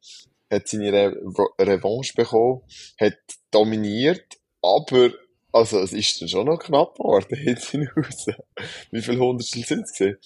[0.51, 1.13] hat seine Re
[1.59, 2.61] Revanche bekommen,
[2.99, 3.17] hat
[3.51, 5.11] dominiert, aber,
[5.51, 8.25] also, es ist dann schon noch knapp geworden, hinten raus.
[8.91, 10.17] Wie viele Hundertstel sind es gesehen?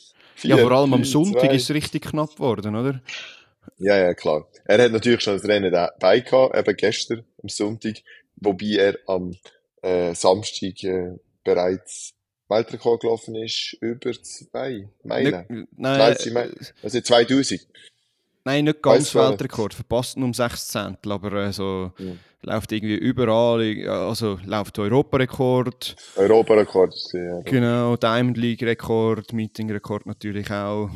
[0.41, 1.55] Ja, vor allem am Sonntag zwei.
[1.55, 3.01] ist es richtig knapp geworden, oder?
[3.77, 4.47] Ja, ja, klar.
[4.65, 7.95] Er hat natürlich schon das Rennen dabei gehabt, eben gestern, am Sonntag,
[8.37, 9.35] wobei er am
[9.81, 12.13] äh, Samstag äh, bereits
[12.53, 15.45] Weltrekord gelaufen ist über zwei Meilen.
[15.49, 16.55] Nicht, nein, Meilen.
[16.81, 17.67] Also 2000.
[18.45, 22.11] Nein, nicht ganz Weltrekord, verpasst nur um 6 Zehntel, aber äh, so ja.
[22.41, 25.95] läuft irgendwie überall, also läuft Europarekord.
[26.17, 27.41] Europarekord, ja.
[27.41, 30.89] Genau, Diamond League Rekord, Meeting Rekord natürlich auch.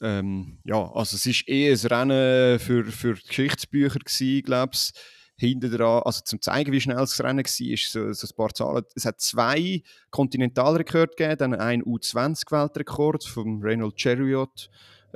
[0.00, 4.92] Ähm, ja, also es ist eher ein Rennen für, für Geschichtsbücher gewesen, glaube ich
[5.36, 8.54] hinten dran, also zum zeigen, wie schnell das Rennen war, ist so, so ein paar
[8.54, 8.84] Zahlen.
[8.94, 14.70] Es hat zwei Kontinentalrekorde gegeben, dann einen U20-Weltrekord vom Reynolds Chariot,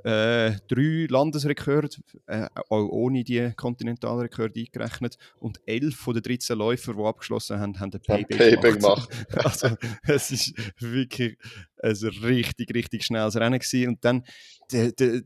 [0.05, 6.95] äh, drei Landesrekorde, äh, auch ohne die Kontinentalrekorde eingerechnet und elf von den 13 Läufer,
[6.95, 9.11] die abgeschlossen haben, haben ein Payback, Payback gemacht.
[9.45, 11.37] also es ist wirklich
[11.83, 13.89] ein richtig, richtig schnelles Rennen gewesen.
[13.89, 14.25] und dann
[14.73, 15.23] der, der,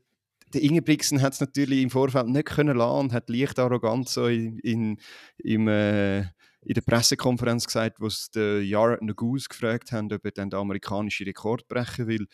[0.55, 4.27] der Ingebrigtsen hat es natürlich im Vorfeld nicht können lassen und hat leicht arrogant so
[4.27, 4.99] in, in,
[5.39, 10.51] im, äh, in der Pressekonferenz gesagt, wo den Jared Naguse gefragt haben, ob er dann
[10.51, 12.27] den amerikanischen Rekord brechen will.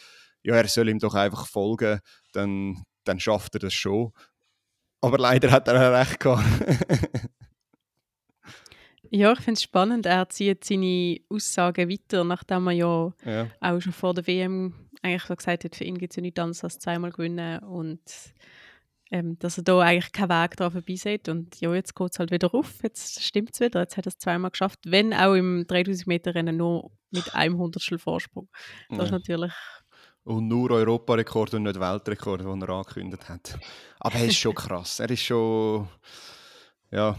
[0.43, 2.01] Ja, er soll ihm doch einfach folgen,
[2.33, 4.13] dann, dann schafft er das schon.
[5.01, 6.45] Aber leider hat er recht gehabt.
[9.11, 10.07] Ja, ich finde es spannend.
[10.07, 15.25] Er zieht seine Aussagen weiter, nachdem er ja, ja, auch schon vor der WM eigentlich
[15.25, 17.59] so gesagt hat, für ihn gibt es ja nichts anderes als zweimal gewinnen.
[17.61, 18.01] Und
[19.11, 21.29] ähm, dass er da eigentlich keinen Weg drauf vorbeisieht.
[21.29, 24.11] Und ja, jetzt geht es halt wieder auf, jetzt stimmt es wieder, jetzt hat er
[24.11, 28.49] es zweimal geschafft, wenn auch im 3000 Meter Rennen nur mit einem Hundertstel Vorsprung.
[28.89, 29.05] Das ja.
[29.05, 29.53] ist natürlich...
[30.23, 33.59] Und nur Europarekord und nicht Weltrekord, den er angekündigt hat.
[33.99, 35.89] Aber er ist schon krass, er ist schon...
[36.93, 37.17] Ja,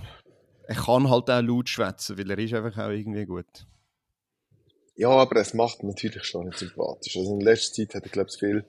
[0.71, 3.67] er kann halt auch laut schwätzen, weil er ist einfach auch irgendwie gut.
[4.95, 7.17] Ja, aber es macht natürlich schon nicht sympathisch.
[7.17, 8.65] Also in letzter Zeit hat er, glaube ich, viel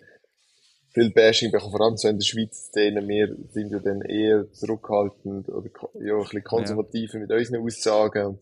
[0.92, 3.06] viel Bashing bekommen, vor allem so in der Schweiz Szene.
[3.06, 7.20] Wir sind ja dann eher zurückhaltend oder ja, ein bisschen konservativer ja.
[7.20, 8.38] mit unseren Aussagen.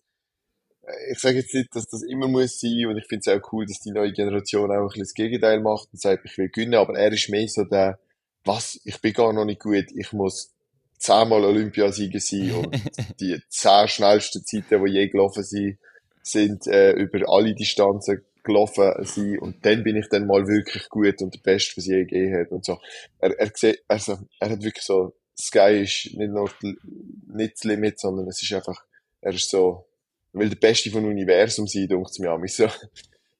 [0.83, 3.53] Äh, ich sage jetzt nicht, dass das immer muss sein und ich finde es auch
[3.53, 6.49] cool, dass die neue Generation auch ein bisschen das Gegenteil macht und sagt, ich will
[6.49, 8.01] gewinnen, aber er ist mehr so der,
[8.45, 10.55] was, ich bin gar noch nicht gut, ich muss
[11.01, 12.81] zehnmal Olympiasieger sein und
[13.21, 15.79] die zehn schnellsten Zeiten, die je gelaufen sind,
[16.23, 21.21] sind äh, über alle Distanzen gelaufen sein und dann bin ich dann mal wirklich gut
[21.23, 22.79] und der Beste, was je gegeben hat und so.
[23.19, 27.99] Er, er sieht, also, er hat wirklich so, Sky ist nicht nur nicht das Limit,
[27.99, 28.85] sondern es ist einfach,
[29.23, 29.87] er ist so,
[30.33, 32.69] will der Beste vom Universum sein, denkt es mir an so,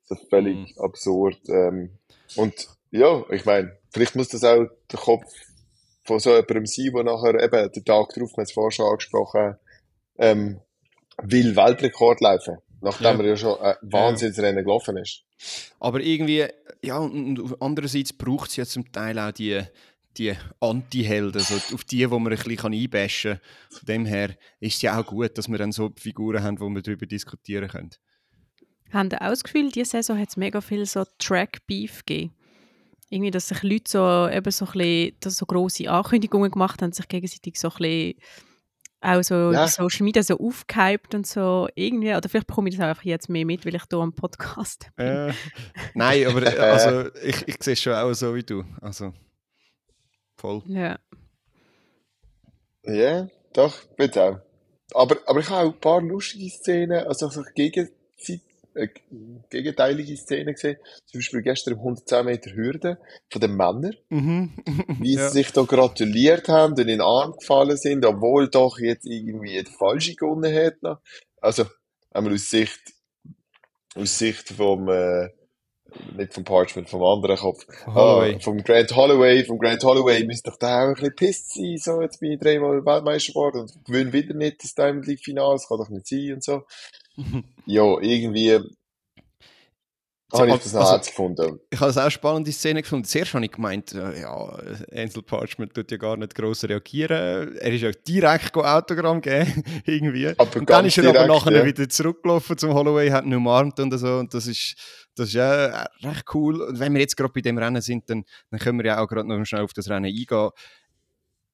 [0.05, 0.81] so völlig mm.
[0.81, 1.39] absurd.
[1.49, 1.91] Ähm,
[2.37, 5.31] und ja, ich meine, vielleicht muss das auch der Kopf
[6.05, 8.87] von so jemandem sein, der nachher eben den Tag drauf, wir haben es vorher schon
[8.87, 9.57] angesprochen,
[10.19, 10.61] ähm,
[11.23, 13.23] will Weltrekord laufen nachdem ja.
[13.23, 15.23] er ja schon ein Wahnsinnsrennen gelaufen ist.
[15.79, 16.47] Aber irgendwie,
[16.83, 19.63] ja, und andererseits braucht es ja zum Teil auch die,
[20.17, 23.79] die Anti-Helden, so auf die, wo man ein bisschen einbashen kann.
[23.79, 26.69] Von dem her ist es ja auch gut, dass wir dann so Figuren haben, wo
[26.69, 27.91] wir darüber diskutieren können.
[28.93, 32.35] Haben Sie auch das Gefühl, diese Saison hat es mega viel so Track-Beef gegeben?
[33.11, 37.09] Irgendwie, dass sich Leute so, eben so, ein bisschen, so grosse Ankündigungen gemacht haben, sich
[37.09, 38.15] gegenseitig so ein bisschen
[39.03, 39.67] auch so ja.
[39.67, 43.47] Social Media so aufgehypt und so irgendwie, oder vielleicht bekomme ich das einfach jetzt mehr
[43.47, 45.07] mit, weil ich hier am Podcast bin.
[45.07, 45.33] Äh,
[45.95, 48.65] nein, aber äh, also, ich, ich sehe es schon auch so wie du.
[48.81, 49.13] Also,
[50.37, 50.63] voll.
[50.67, 50.99] Ja.
[52.85, 54.39] Ja, doch, bitte auch.
[54.95, 58.41] Aber, aber ich habe auch ein paar lustige Szenen, also so Gegenzeit,
[58.75, 58.89] äh,
[59.51, 60.77] gegenteilige Szenen gesehen.
[61.07, 62.99] Zum Beispiel gestern im 110 Meter Hürde
[63.31, 63.97] von den Männern.
[64.09, 64.53] Mhm.
[65.01, 65.29] wie ja.
[65.29, 69.63] sie sich da gratuliert haben und in den Arm gefallen sind, obwohl doch jetzt irgendwie
[69.63, 70.99] der Falsche gewonnen hat.
[71.41, 71.65] Also,
[72.11, 72.81] einmal aus Sicht,
[73.95, 75.31] aus Sicht vom, äh,
[76.17, 77.67] nicht vom Parchment, vom anderen Kopf.
[77.87, 81.77] Ah, vom Grant Holloway, vom Grant Holloway müsste doch da auch ein bisschen pisst sein,
[81.77, 85.55] so, jetzt bin ich dreimal Weltmeister geworden und gewinne wieder nicht das Diamond League Finale,
[85.55, 86.63] das kann doch nicht sein und so.
[87.67, 88.61] Ja, irgendwie
[90.33, 91.61] habe ich das noch also, gefunden.
[91.71, 93.05] Ich habe das auch spannende Szene gefunden.
[93.05, 94.59] Zuerst habe ich gemeint, äh, ja,
[94.95, 97.57] Ansel Parchment tut ja gar nicht gross reagieren.
[97.57, 100.29] Er ist ja direkt Autogramm geben, irgendwie.
[100.29, 101.65] Aber und dann ist er direkt, aber nachher ja.
[101.65, 104.19] wieder zurückgelaufen zum Holloway, hat ihn umarmt und so.
[104.19, 104.77] Und das ist,
[105.17, 106.63] das ist ja recht cool.
[106.63, 109.09] Und wenn wir jetzt gerade bei dem Rennen sind, dann, dann können wir ja auch
[109.09, 110.51] gerade noch schnell auf das Rennen eingehen.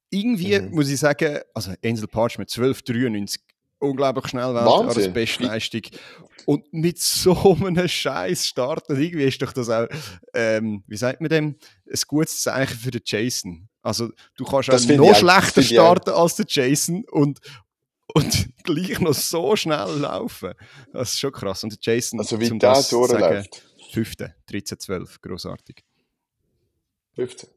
[0.09, 0.71] Irgendwie mhm.
[0.71, 3.41] muss ich sagen, also Ansel Parchment 1293
[3.79, 5.81] unglaublich schnell werden als Bestleistung.
[6.45, 9.87] Und mit so einem Scheiß starten, irgendwie ist doch das auch,
[10.33, 13.67] ähm, wie sagt man dem, ein gutes Zeichen für den Jason.
[13.81, 17.39] Also du kannst das auch noch schlechter starten als der Jason und,
[18.13, 20.53] und gleich noch so schnell laufen.
[20.93, 21.63] Das ist schon krass.
[21.63, 23.63] Und der Jason, also wie der durchläuft.
[23.91, 25.83] Fünfte, 13, 12, großartig.
[27.15, 27.49] 15,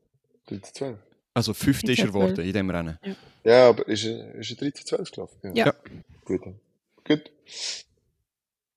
[0.46, 0.98] 13, 12.
[1.34, 2.98] Also fünfte ist er geworden in dem Rennen.
[3.04, 3.14] Ja,
[3.44, 5.56] ja aber ist er, ist er 13, 12 gelaufen?
[5.56, 5.66] Ja.
[5.66, 5.74] ja.
[6.24, 6.42] Gut.
[7.04, 7.30] Gut.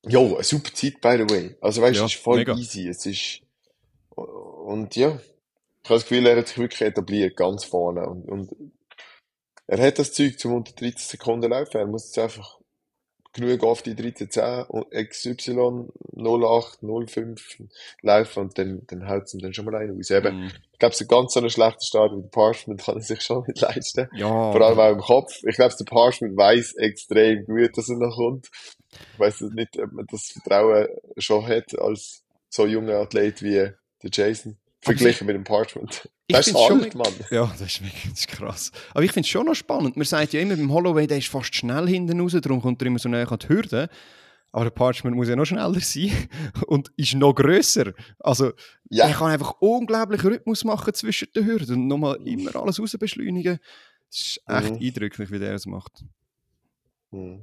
[0.05, 1.55] Jo, eine super Zeit, by the way.
[1.61, 2.55] Also weißt du, ja, es ist voll mega.
[2.55, 2.87] easy.
[2.87, 3.41] Es ist,
[4.15, 5.19] und ja,
[5.83, 8.07] ich habe das Gefühl, er hat sich wirklich etabliert, ganz vorne.
[8.07, 8.51] Und, und
[9.67, 11.77] er hat das Zeug zum unter 13 Sekunden laufen.
[11.77, 12.59] Er muss jetzt einfach
[13.33, 17.63] genug auf die 1310 und XY 08, 05
[18.01, 20.11] laufen und dann, dann haut es ihm dann schon mal einen aus.
[20.11, 20.51] Eben, mm.
[20.83, 23.45] Ich glaube, so ganz so einen schlechten Start wie der Parchment kann er sich schon
[23.47, 24.09] nicht leisten.
[24.15, 24.51] Ja.
[24.51, 25.39] Vor allem auch im Kopf.
[25.47, 28.49] Ich glaube, der Parchment weiß extrem gut, dass er noch kommt.
[29.13, 34.09] Ich weiß nicht, ob man das Vertrauen schon hat als so junger Athlet wie der
[34.11, 34.57] Jason.
[34.81, 36.09] Verglichen mit dem Parchment.
[36.27, 37.13] Das ist alt, Mann.
[37.31, 38.71] Ja, das ist, wirklich, das ist krass.
[38.91, 39.95] Aber ich finde es schon noch spannend.
[39.95, 42.87] Man sagt ja immer, beim Holloway, der ist fast schnell hinten raus, darum kommt er
[42.87, 43.89] immer so näher an die Hürde.
[44.53, 46.11] Aber der Parchment muss ja noch schneller sein
[46.67, 47.93] und ist noch grösser.
[48.19, 48.53] Also,
[48.87, 49.07] ja.
[49.07, 53.59] er kann einfach unglaublich Rhythmus machen zwischen den Hürden und nochmal immer alles raus beschleunigen.
[54.09, 54.79] Das ist echt mhm.
[54.79, 56.05] eindrücklich, wie der es macht.
[57.09, 57.41] Mhm.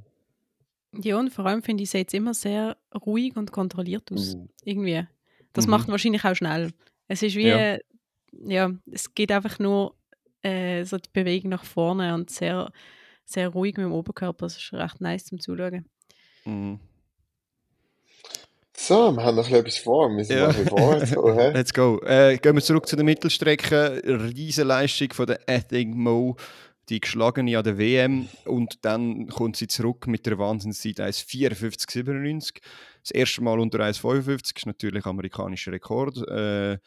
[1.03, 4.35] Ja, und vor allem finde ich, sieht es immer sehr ruhig und kontrolliert aus.
[4.35, 4.49] Mhm.
[4.63, 5.05] Irgendwie.
[5.51, 5.71] Das mhm.
[5.71, 6.71] macht wahrscheinlich auch schnell.
[7.09, 7.77] Es ist wie, ja,
[8.31, 9.95] ja es geht einfach nur
[10.43, 12.71] äh, so die Bewegung nach vorne und sehr,
[13.25, 14.45] sehr ruhig mit dem Oberkörper.
[14.45, 15.89] Das ist recht nice zum Zuschauen.
[16.45, 16.79] Mhm.
[18.83, 20.09] So, wir haben noch etwas vor.
[20.09, 20.47] Wir müssen ja.
[20.47, 21.53] mal vorwärts gehen.
[21.53, 21.99] Let's go.
[22.03, 24.01] Äh, gehen wir zurück zu der Mittelstrecke.
[24.03, 26.35] Riesenleistung von der Ething Mo,
[26.89, 28.27] die geschlagene an der WM.
[28.45, 32.59] Und dann kommt sie zurück mit der Wahnsinnszeit 1,54,97.
[33.03, 36.17] Das erste Mal unter 1,55 ist natürlich amerikanischer Rekord.
[36.27, 36.79] Äh,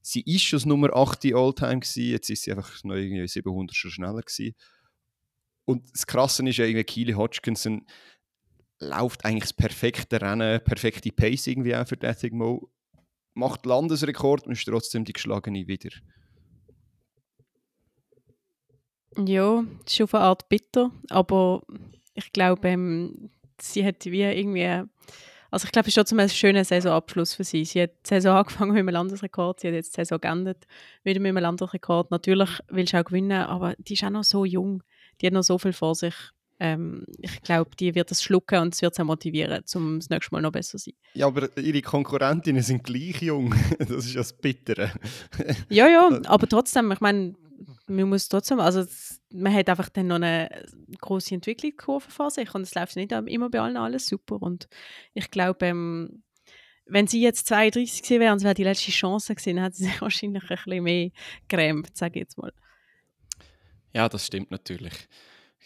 [0.00, 2.12] sie ist schon Nummer 8 Alltime gewesen.
[2.12, 4.54] Jetzt ist sie einfach noch irgendwie 700 schon schneller gewesen.
[5.64, 7.84] Und das Krasse ist ja irgendwie, Keely Hodgkinson
[8.80, 12.70] läuft eigentlich das perfekte Rennen, perfekte Pace irgendwie auch für Deathing Mo.
[13.34, 15.90] Macht Landesrekord und ist trotzdem die geschlagene wieder.
[19.16, 21.62] Ja, das ist auf eine Art bitter, aber
[22.14, 24.84] ich glaube, ähm, sie hat wie irgendwie.
[25.52, 27.64] Also ich glaube, es ist trotzdem ein schöner Saisonabschluss für sie.
[27.64, 30.66] Sie hat die Saison angefangen mit einem Landesrekord, sie hat jetzt die Saison geendet
[31.02, 32.10] wieder mit einem Landesrekord.
[32.10, 34.82] Natürlich will sie auch gewinnen, aber die ist auch noch so jung.
[35.20, 36.14] Die hat noch so viel vor sich
[36.60, 40.32] ähm, ich glaube, die wird das schlucken und es wird sie motivieren, um das nächste
[40.32, 40.94] Mal noch besser zu sein.
[41.14, 43.54] Ja, aber ihre Konkurrentinnen sind gleich jung.
[43.78, 44.92] das ist ja das Bittere.
[45.70, 47.34] ja, ja, aber trotzdem, ich meine,
[47.86, 48.84] man muss trotzdem, also
[49.32, 50.48] man hat einfach dann noch eine
[51.00, 54.68] große Entwicklungskurve vor sich und es läuft nicht immer bei allen alles super und
[55.14, 56.22] ich glaube, ähm,
[56.86, 59.76] wenn sie jetzt 32 gewesen wäre und es wäre die letzte Chance gewesen, dann hätte
[59.76, 61.10] sie sich wahrscheinlich ein bisschen mehr
[61.48, 62.52] gerämt, sage ich jetzt mal.
[63.92, 65.08] Ja, das stimmt natürlich.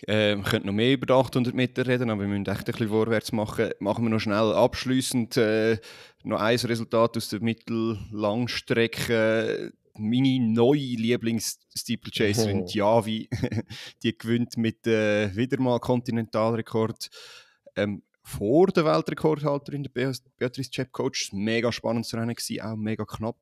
[0.02, 2.72] Äh, wir könnten noch mehr über die 800 Meter reden, aber wir müssen echt ein
[2.72, 3.70] bisschen vorwärts machen.
[3.78, 5.78] Machen wir noch schnell abschließend äh,
[6.24, 9.72] noch ein Resultat aus der Mittellangstrecke.
[9.96, 12.66] Meine neue Lieblings-Steeplechaserin, oh.
[12.68, 13.28] Javi,
[14.02, 17.10] die gewinnt mit äh, wieder mal Kontinentalrekord.
[17.76, 21.30] Ähm, vor der Weltrekordhalterin, der Beatrice Chepcoach.
[21.32, 23.36] Mega spannendes Rennen gewesen, auch mega knapp.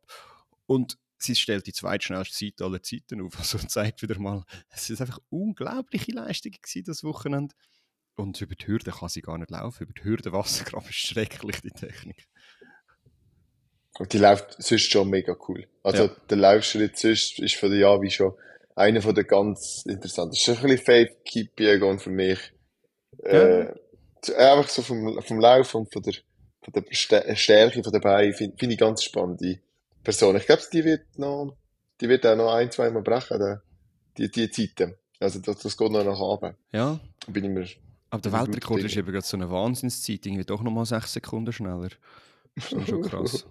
[0.66, 3.34] Und sie stellt die zweitschnellste Zeit aller Zeiten auf.
[3.38, 7.54] Also zeigt wieder mal, es ist einfach unglaubliche Leistung gewesen, das Wochenende.
[8.14, 9.84] Und über die Hürde kann sie gar nicht laufen.
[9.84, 12.28] Über die Hürde Wassergraben ist schrecklich, die Technik.
[13.98, 15.66] Und die läuft sonst schon mega cool.
[15.82, 16.16] Also ja.
[16.30, 18.34] der Laufschritt sonst ist von der Javi schon
[18.74, 20.32] einer von der ganz interessanten.
[20.32, 22.38] Das ist ein bisschen Faith Kipiegon für mich.
[23.22, 23.70] Äh, ja.
[24.36, 26.14] einfach so vom, vom Lauf und von der,
[26.62, 29.42] von der Stärke von der Beine finde find ich ganz spannend.
[30.02, 30.36] Person.
[30.36, 31.56] Ich glaube, die wird noch,
[32.00, 33.60] die wird auch noch ein, zwei Mal brechen,
[34.16, 34.94] die, die Zeiten.
[35.20, 36.56] Also das, das geht noch nach oben.
[36.72, 36.98] Ja.
[37.28, 37.66] Bin ich mir,
[38.10, 41.52] Aber der Weltrekord ist eben gerade so eine Wahnsinnszeit, irgendwie doch noch mal sechs Sekunden
[41.52, 41.90] schneller.
[42.56, 43.46] Das ist schon krass.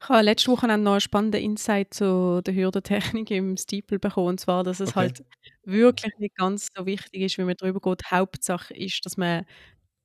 [0.00, 4.28] Ich habe letzte Woche noch einen spannenden Insight zu der Hürdentechnik im Steeple bekommen.
[4.28, 5.00] Und zwar, dass es okay.
[5.00, 5.24] halt
[5.64, 8.10] wirklich nicht ganz so wichtig ist, wie man darüber geht.
[8.10, 9.44] Hauptsache ist, dass man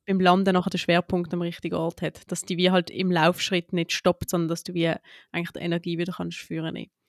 [0.05, 2.29] beim Landen nachher den Schwerpunkt am richtigen Ort hat.
[2.31, 4.93] Dass die wie halt im Laufschritt nicht stoppt, sondern dass du wie
[5.31, 7.00] eigentlich die Energie wieder kannst führen kannst.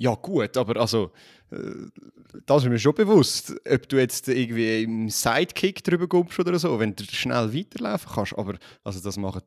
[0.00, 1.10] Ja, gut, aber also,
[1.50, 1.56] äh,
[2.46, 6.78] das ist mir schon bewusst, ob du jetzt irgendwie im Sidekick drüber kommst oder so,
[6.78, 8.38] wenn du schnell weiterlaufen kannst.
[8.38, 9.42] Aber also das machen,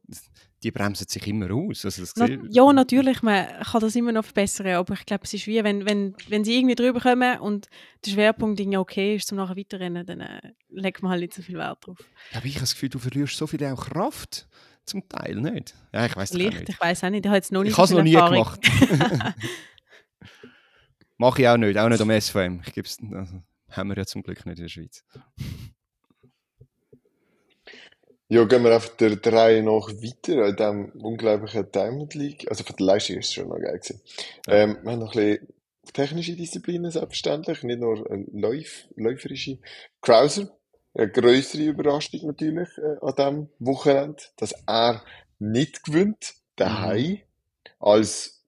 [0.62, 1.86] die bremsen sich immer aus.
[1.86, 5.48] Also Na, ja, natürlich, man kann das immer noch verbessern, aber ich glaube, es ist
[5.48, 7.70] wie, wenn, wenn, wenn sie irgendwie drüber kommen und
[8.06, 11.42] der Schwerpunkt irgendwie okay ist, zum nachher weiterrennen, dann äh, legt man halt nicht so
[11.42, 11.98] viel Wert drauf.
[12.32, 14.50] Ja, aber ich habe das Gefühl, du verlierst so viel auch Kraft.
[14.84, 15.76] Zum Teil nicht.
[15.94, 16.68] Ja, ich weiß nicht.
[16.68, 17.24] Ich weiß auch nicht.
[17.24, 18.60] Ich habe jetzt noch nicht Ich habe es noch nie gemacht.
[21.18, 22.62] Mache ich auch nicht, auch nicht am SVM.
[22.66, 25.04] Ich gib's, also, haben wir ja zum Glück nicht in der Schweiz.
[28.28, 32.50] Ja, gehen wir einfach der, Reihe nach weiter in diesem unglaublichen Diamond League.
[32.50, 34.02] Also von der Leistung ist es schon noch geil gewesen.
[34.48, 34.54] Ja.
[34.54, 35.48] Ähm, wir haben noch ein bisschen
[35.94, 39.60] technische Disziplinen, selbstverständlich, nicht nur Läuf, läuferische.
[40.02, 40.50] Krauser,
[40.94, 45.04] eine größere Überraschung natürlich äh, an diesem Wochenende, dass er
[45.40, 47.20] nicht gewinnt, daheim, mhm.
[47.80, 48.41] als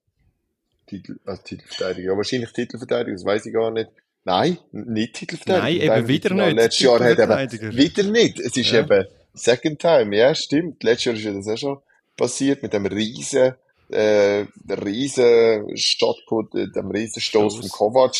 [0.93, 2.11] Titel, äh, Titelverteidiger.
[2.11, 3.89] Ja, wahrscheinlich Titelverteidiger, das weiß ich gar nicht.
[4.25, 5.85] Nein, nicht Titelverteidiger.
[5.85, 6.55] Nein, eben wieder nicht.
[6.55, 8.39] Letztes Jahr hat eben, wieder nicht.
[8.39, 8.81] Es ist ja.
[8.81, 10.83] eben Second Time, ja, stimmt.
[10.83, 11.77] Letztes Jahr ist ja das auch schon
[12.15, 13.55] passiert mit dem riesen,
[13.89, 18.15] äh, riesen Stadtput, äh, dem riesen Stoß von Kovac.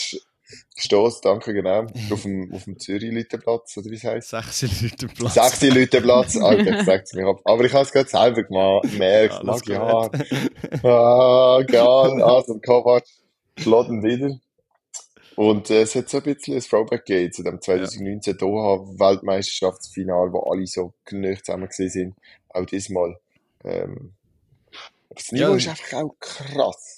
[0.76, 1.86] Stoß, danke, genau.
[2.12, 4.30] Auf dem, auf dem Zürich-Lütenplatz, oder wie es heisst?
[4.30, 5.34] Sechsi-Lütenplatz.
[5.34, 7.40] Sechsi-Lütenplatz, Alter, ich sag's mir ab.
[7.44, 10.10] Aber ich hab's gerade selber gemacht, gemerkt, ja, ja.
[10.84, 13.06] Ah, geil, also Kovac,
[13.58, 14.40] schlägt ihn wieder.
[15.36, 18.38] Und äh, es hat so ein bisschen ein Throwback gegeben zu dem 2019 ja.
[18.38, 22.16] Doha-Weltmeisterschaftsfinal, wo alle so genügt zusammen gesehen sind.
[22.50, 23.18] Auch diesmal.
[23.64, 24.14] Ähm,
[25.10, 25.56] das Niveau ja.
[25.56, 26.93] ist einfach auch krass.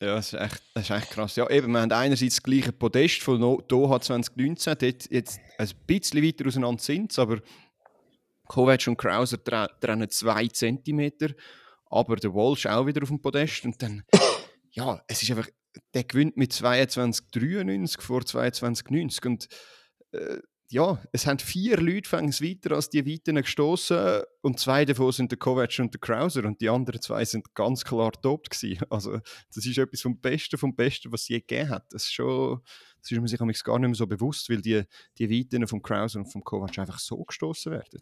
[0.00, 1.36] Ja, das ist, echt, das ist echt krass.
[1.36, 3.38] Ja, eben, wir haben einerseits das gleiche Podest von
[3.68, 7.40] Doha 2019, dort jetzt ein bisschen weiter auseinander sind aber
[8.50, 11.28] Kovac und Krauser trennen zwei Zentimeter,
[11.86, 13.64] aber der Walsh auch wieder auf dem Podest.
[13.64, 14.02] Und dann,
[14.72, 15.48] ja, es ist einfach,
[15.94, 19.48] der gewinnt mit 22,93 vor 22,90 und
[20.12, 20.38] äh,
[20.72, 25.32] ja, es haben vier Leute fangen weiter als die Weiten gestoßen und zwei davon sind
[25.32, 28.78] der Kovac und der Krauser und die anderen zwei sind ganz klar top gewesen.
[28.90, 29.18] Also
[29.52, 31.92] das ist etwas vom Besten vom Besten, was es je gegeben hat.
[31.92, 32.60] Das ist schon,
[33.02, 34.84] das ist man sich gar nicht mehr so bewusst, weil die,
[35.18, 38.00] die Weiten vom Krauser und vom Kovac einfach so gestoßen werden.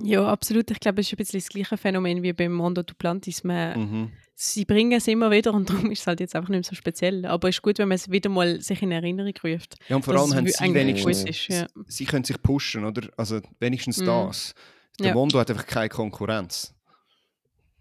[0.00, 0.70] Ja, absolut.
[0.70, 3.44] Ich glaube, es ist ein bisschen das gleiche Phänomen wie beim Mondo Duplantis.
[3.44, 4.12] Man, mhm.
[4.34, 6.74] Sie bringen es immer wieder und darum ist es halt jetzt einfach nicht mehr so
[6.74, 7.24] speziell.
[7.26, 9.76] Aber es ist gut, wenn man es wieder mal sich in Erinnerung ruft.
[9.88, 11.66] Ja, und vor allem haben sie wenigstens, ist, ja.
[11.86, 13.08] sie können sich pushen, oder?
[13.16, 14.06] Also wenigstens mhm.
[14.06, 14.54] das.
[14.98, 15.14] Der ja.
[15.14, 16.74] Mondo hat einfach keine Konkurrenz.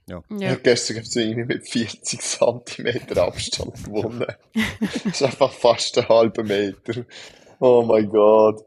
[0.08, 0.22] Ja.
[0.30, 0.50] ja.
[0.50, 4.26] ja gestern haben sie irgendwie mit 40 cm Abstand gewonnen.
[4.82, 7.06] das ist einfach fast ein halber Meter.
[7.60, 8.66] Oh mein Gott.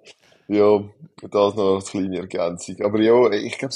[0.48, 0.84] Ja,
[1.22, 2.80] das noch als kleine Ergänzung.
[2.82, 3.74] Aber ja, ich glaube,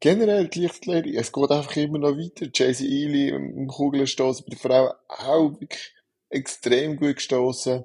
[0.00, 2.46] generell die Lichtlehre, es geht einfach immer noch weiter.
[2.52, 5.94] Jay-Z Ely im Kugelstoßen bei der Frau auch wirklich
[6.28, 7.84] extrem gut gestoßen.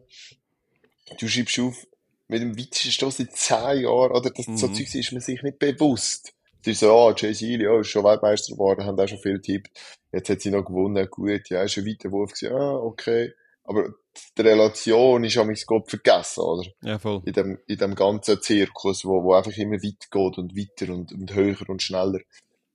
[1.20, 1.88] Du schreibst auf,
[2.28, 4.58] mit dem weitesten Stoß in 10 Jahren, oder das, mhm.
[4.58, 6.34] so Zeug ist man sich nicht bewusst.
[6.62, 9.36] Es ist so, ah, Jay-Z Ely, oh, ist schon Weltmeister geworden, haben auch schon viel
[9.36, 9.70] getippt.
[10.12, 13.34] Jetzt hat sie noch gewonnen, gut, ja, ist ein weiter Wurf gewesen, ah, okay.
[13.64, 13.94] Aber
[14.38, 16.70] die Relation ist an mein Gott vergessen, oder?
[16.82, 17.22] Ja, voll.
[17.26, 21.12] In dem, in dem ganzen Zirkus, wo, wo einfach immer weiter geht und weiter und,
[21.12, 22.20] und höher und schneller.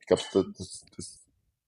[0.01, 1.19] Ich glaube, das, das,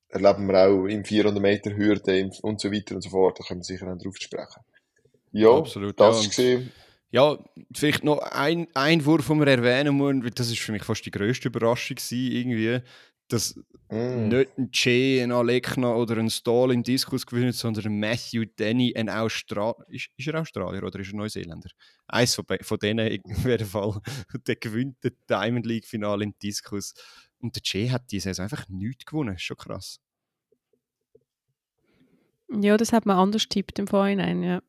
[0.09, 3.39] erleben wir auch im 400 Meter Hürde und so weiter und so fort.
[3.39, 4.62] Da können wir sicher auch drauf sprechen.
[5.33, 6.72] Ja, Absolut, das ja, gesehen.
[7.11, 7.39] Ja,
[7.72, 11.49] vielleicht noch ein Einwurf, den wir erwähnen müssen, das ist für mich fast die grösste
[11.49, 12.81] Überraschung gewesen, irgendwie
[13.29, 13.55] dass
[13.91, 14.29] mm.
[14.29, 18.95] nicht ein Che, ein Alekna oder ein Stahl im Diskus gewinnt, sondern ein Matthew Denny,
[18.97, 19.77] ein Australier.
[19.89, 21.70] Ist, ist, er Australier oder ist er Neuseeländer?
[22.07, 24.01] Eins von, von denen, in jedem Fall.
[24.47, 26.95] Der gewinnt das Diamond League-Finale im Diskus.
[27.39, 29.35] Und der Che hat diese Saison einfach nichts gewonnen.
[29.35, 30.01] Ist schon krass.
[32.51, 34.62] Ja, das hat man anders tippt im Vorhinein, ja.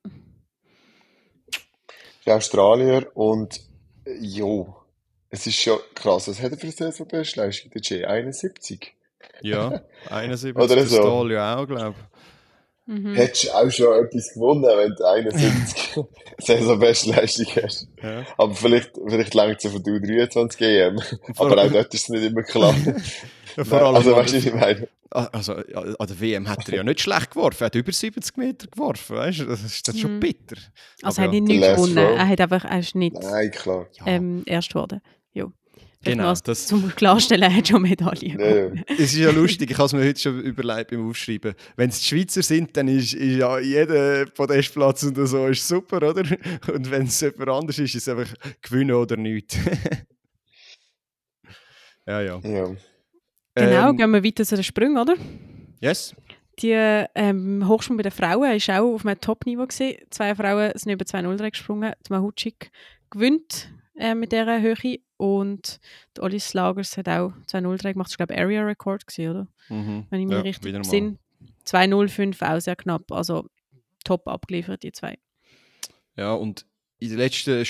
[2.25, 3.61] Australier und
[4.19, 4.84] jo,
[5.29, 8.79] es ist schon krass, was hat er für eine Saisonbestleistung, der J71?
[9.41, 10.97] Ja, 71 Oder so.
[10.97, 12.15] Stall ja auch, glaube ich.
[12.87, 13.15] Mhm.
[13.15, 16.03] Hättest du auch schon etwas gewonnen, wenn du 71
[16.37, 17.87] Saisonbestleistung hast.
[18.01, 18.25] Ja.
[18.37, 20.99] Aber vielleicht, vielleicht langt es von du 23 EM.
[21.37, 22.75] Aber auch dort ist es nicht immer klar.
[23.63, 24.87] Vor allem also, weißt du, ich meine?
[25.09, 27.63] Also, an der WM hat er ja nicht schlecht geworfen.
[27.63, 29.45] Er hat über 70 Meter geworfen, weißt du?
[29.45, 30.19] Das ist das schon mhm.
[30.19, 30.57] bitter.
[31.01, 31.97] Also, er hat nicht gewonnen.
[31.97, 33.87] Er hat einfach erst nicht Nein, klar.
[34.05, 35.01] Ähm, erst geworden.
[35.33, 35.47] Ja.
[36.03, 38.39] Genau, das zum Klarstellen, er hat schon Medaillen.
[38.39, 38.83] Ja.
[38.93, 41.55] es ist ja lustig, ich habe es mir heute schon überlegt beim Aufschreiben.
[41.75, 45.97] Wenn es die Schweizer sind, dann ist, ist ja jeder Podestplatz und so ist super,
[45.97, 46.23] oder?
[46.71, 48.31] Und wenn es jemand anders ist, ist es einfach
[48.61, 49.57] gewinnen oder nichts.
[52.05, 52.39] ja, ja.
[52.43, 52.75] ja.
[53.55, 55.15] Genau, ähm, gehen wir weiter zu den Sprüngen, oder?
[55.79, 56.13] Yes.
[56.59, 59.65] Die ähm, Hochsprung bei den Frauen war auch auf einem Top-Niveau.
[59.67, 61.93] Zwei Frauen sind über 2-0 gesprungen.
[62.07, 62.71] Die Mahutschik
[63.09, 65.79] gewinnt äh, mit dieser Höhe und
[66.15, 68.11] die Olis Lagers hat auch 2-0 gemacht.
[68.11, 69.47] Das war, glaube ich, Area Record, gewesen, oder?
[69.69, 70.05] Mhm.
[70.09, 71.17] Wenn ich mich ja, richtig besinne.
[71.65, 73.11] 2-0-5 auch sehr knapp.
[73.11, 73.47] Also
[74.03, 75.17] top abgeliefert, die zwei.
[76.15, 76.65] Ja, und
[76.99, 77.65] in den letzten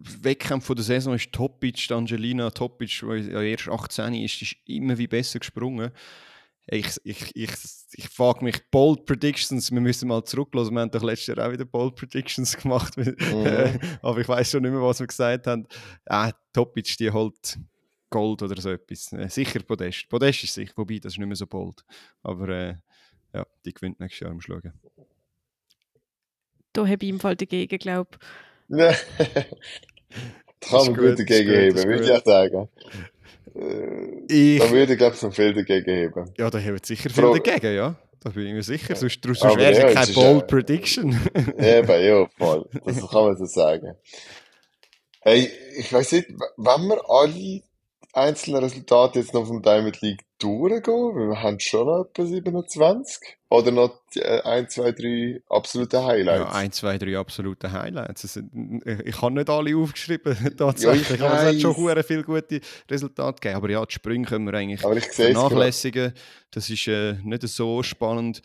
[0.00, 4.96] Wettkämpfen von der Saison ist Topic, Angelina Topic, die ja erst 18 ist, ist immer
[4.96, 5.90] wie besser gesprungen.
[6.66, 7.50] Ich, ich, ich,
[7.92, 10.72] ich frage mich, Bold Predictions, wir müssen mal zurücklassen.
[10.74, 12.96] Wir haben doch letztes Jahr auch wieder Bold Predictions gemacht.
[12.96, 13.78] Mhm.
[14.02, 15.66] aber ich weiß schon nicht mehr, was wir gesagt haben.
[16.06, 17.58] Ah, Topic, die holt
[18.08, 19.12] Gold oder so etwas.
[19.12, 20.08] Äh, sicher Podest.
[20.08, 21.84] Podest ist sicher, wobei das ist nicht mehr so bold.
[22.22, 22.76] Aber äh,
[23.34, 24.72] ja, die gewinnt nächstes Jahr am Schlagen.
[26.72, 28.26] Da habe ich im Fall dagegen, glaube ich.
[30.60, 32.68] kann man gut dagegen heben, würde ich auch sagen.
[33.54, 36.30] Äh, ich, da würde ich, glaube ich, noch viel dagegen heben.
[36.38, 37.96] Ja, da haben sicher viel dagegen, ja.
[38.22, 38.94] Da bin ich mir sicher.
[38.96, 41.18] Sonst, sonst wäre ja, keine Bold Prediction.
[41.58, 42.68] Eben, ja, voll.
[42.84, 43.94] Das kann man so sagen.
[45.22, 47.62] Hey, ich weiß nicht, wenn wir alle
[48.12, 53.36] einzelnen Resultate jetzt noch vom Diamond League durchgehen, weil wir haben schon noch etwa 27.
[53.50, 56.52] Oder noch die, äh, 1, 2, 3 absolute Highlights?
[56.52, 58.22] Ja, 1, 2, 3 absolute Highlights.
[58.22, 61.18] Sind, ich habe nicht alle aufgeschrieben, tatsächlich.
[61.18, 63.56] Ja, aber es hat schon viele gute Resultate gegeben.
[63.56, 66.12] Aber ja, die Sprünge können wir eigentlich vernachlässigen.
[66.52, 68.40] Das ist äh, nicht so spannend.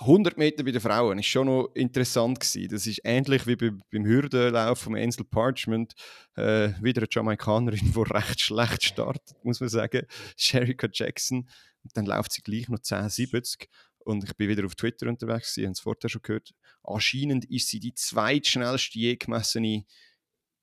[0.00, 2.68] 100 Meter bei den Frauen ist schon noch interessant gewesen.
[2.70, 5.94] Das ist ähnlich wie beim Hürdenlauf vom Ansel Parchment.
[6.36, 10.06] Äh, wieder eine Jamaikanerin, die recht schlecht startet, muss man sagen.
[10.36, 11.48] Sherika Jackson.
[11.82, 13.66] Und dann läuft sie gleich noch 10,70.
[14.04, 16.52] Und ich bin wieder auf Twitter unterwegs, Sie haben es vorher schon gehört.
[16.82, 19.84] Anscheinend ist sie die zweitschnellste je gemessene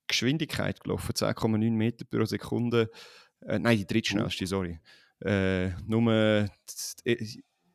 [0.08, 1.14] Geschwindigkeit gelaufen.
[1.14, 2.90] 10,9 Meter pro Sekunde.
[3.42, 4.80] Äh, nein, die drittschnellste, sorry.
[5.22, 6.50] Äh, nur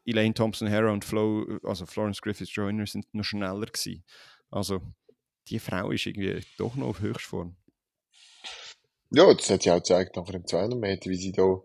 [0.05, 4.05] Elaine Thompson, Hera und Flo, also Florence Griffith Joyner sind noch schneller gewesen.
[4.51, 4.81] Also
[5.49, 7.57] die Frau ist irgendwie doch noch auf Höchstform.
[9.11, 11.61] Ja, das hat sie auch gezeigt nach dem 200 Meter, wie sie da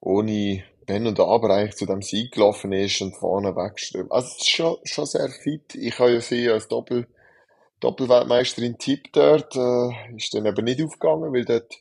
[0.00, 4.10] ohne Wenn und Aber eigentlich zu dem Sieg gelaufen ist und vorne weggeströmt.
[4.10, 5.74] Also, es ist schon, schon sehr fit.
[5.74, 7.06] Ich habe ja sie als Doppel,
[7.80, 11.74] Doppelweltmeisterin tippt dort, äh, ist dann aber nicht aufgegangen, weil dort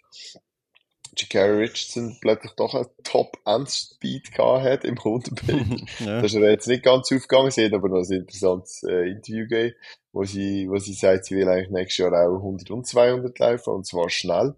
[1.22, 5.89] Jakari Richardson plötzlich doch einen Top-End-Speed gehabt hat im Kundenbild.
[5.99, 6.22] ja.
[6.22, 7.51] Das ist er jetzt nicht ganz aufgegangen.
[7.51, 9.76] Sie hat aber noch ein interessantes äh, Interview gegeben,
[10.11, 13.74] wo sie, wo sie sagt, sie will eigentlich nächstes Jahr auch 100 und 200 laufen,
[13.74, 14.55] und zwar schnell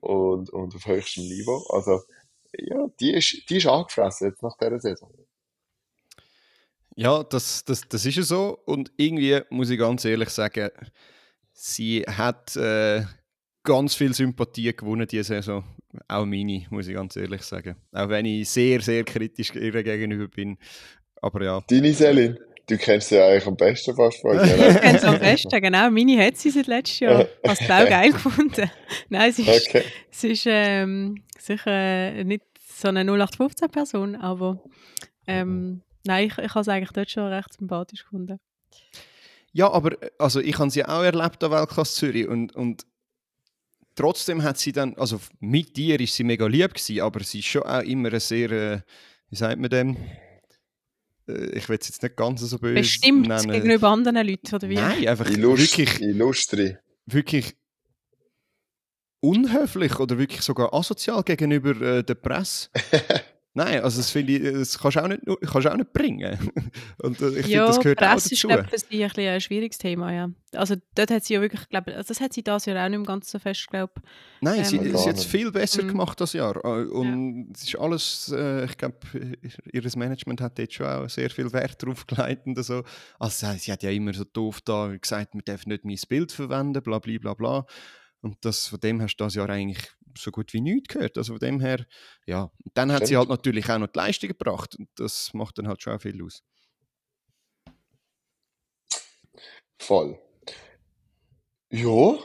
[0.00, 1.64] und, und auf höchstem Niveau.
[1.70, 2.00] Also,
[2.56, 5.12] ja, die ist, die ist angefressen jetzt nach dieser Saison.
[6.96, 8.58] Ja, das, das, das ist ja so.
[8.66, 10.70] Und irgendwie muss ich ganz ehrlich sagen,
[11.52, 13.04] sie hat äh,
[13.62, 15.64] ganz viel Sympathie gewonnen diese Saison.
[16.08, 17.76] Auch meine, muss ich ganz ehrlich sagen.
[17.92, 20.56] Auch wenn ich sehr, sehr kritisch ihr gegenüber bin.
[21.20, 21.60] Aber ja.
[21.68, 22.38] Deine Selin?
[22.66, 25.90] Du kennst sie ja eigentlich am besten fast von Ich kenne sie am besten, genau.
[25.90, 27.26] Meine hat sie seit letztem Jahr.
[27.46, 28.70] Hast du auch geil gefunden.
[29.08, 29.82] Nein, sie ist, okay.
[30.10, 34.62] sie ist ähm, sicher nicht so eine 0815-Person, aber
[35.26, 38.38] ähm, nein, ich, ich habe sie eigentlich dort schon recht sympathisch gefunden.
[39.52, 42.86] Ja, aber also ich habe sie auch erlebt an Weltklasse Zürich und, und
[44.00, 47.48] trotzdem hat sie dann, also mit dir ist sie mega lieb gewesen, aber sie ist
[47.48, 48.80] schon auch immer eine sehr, äh,
[49.28, 49.96] wie sagt man dem?
[51.28, 53.50] Äh, ich will es jetzt nicht ganz so böse Bestimmt nennen.
[53.50, 54.76] gegenüber anderen Leuten, oder wie?
[54.76, 56.00] Nein, einfach Illust wirklich...
[56.00, 56.78] Illustri.
[57.04, 57.54] Wirklich
[59.20, 62.70] unhöflich oder wirklich sogar asozial gegenüber äh, der Presse.
[63.52, 66.38] Nein, also das finde ich, das kannst du auch nicht, kannst auch nicht bringen.
[67.02, 68.34] Und äh, ich ja, finde, das gehört Presse auch dazu.
[68.34, 70.30] ist, glaube ich, für ein, ein schwieriges Thema, ja.
[70.52, 72.96] Also dort hat sie ja wirklich, glaube also das hat sie das Jahr auch nicht
[72.96, 73.92] im ganz so fest, glaube
[74.40, 75.88] Nein, ähm, sie, sie hat es viel besser mhm.
[75.88, 76.56] gemacht das Jahr.
[76.64, 77.52] Äh, und ja.
[77.54, 78.96] es ist alles, äh, ich glaube,
[79.72, 82.84] ihr Management hat jetzt schon auch sehr viel Wert drauf gelegt und so.
[83.18, 86.82] Also sie hat ja immer so doof da gesagt, man darf nicht mein Bild verwenden,
[86.82, 87.66] bla bla bla bla.
[88.22, 91.16] Und das, von dem hast du das Jahr eigentlich so gut wie nichts gehört.
[91.16, 91.86] Also von dem her,
[92.26, 92.50] ja.
[92.74, 93.08] Dann hat Stimmt.
[93.08, 96.00] sie halt natürlich auch noch die Leistung gebracht und das macht dann halt schon auch
[96.00, 96.42] viel aus.
[99.78, 100.18] Voll.
[101.70, 102.18] Ja.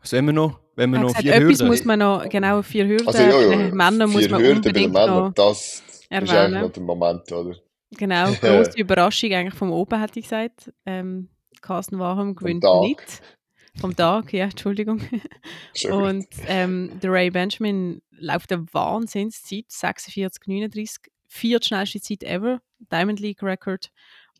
[0.00, 0.60] Was haben wir noch?
[0.76, 1.66] Wenn wir noch vier etwas Hürden.
[1.68, 3.06] muss man noch, genau, vier Hürden.
[3.06, 3.74] Also, ja, ja.
[3.74, 6.26] Männer muss man Hürden unbedingt bei den Männern, das erwähnen.
[6.26, 7.56] ist eigentlich noch der Moment, oder?
[7.90, 10.72] Genau, große Überraschung eigentlich vom Oben, hätte ich gesagt.
[10.86, 11.28] Ähm,
[11.60, 13.22] Carsten Warholm gewinnt nicht.
[13.78, 15.00] Vom Tag, ja, Entschuldigung.
[15.90, 22.60] und ähm, der Ray Benjamin läuft eine Wahnsinnszeit, 46, 39, viertschnellste Zeit ever,
[22.90, 23.90] Diamond League Record.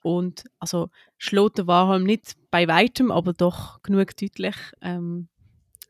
[0.03, 4.57] Und also schlägt der Warholm nicht bei weitem, aber doch genug deutlich.
[4.81, 5.29] Ähm,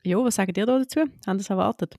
[0.02, 1.00] ja, was sagt ihr da dazu?
[1.26, 1.96] Haben das erwartet?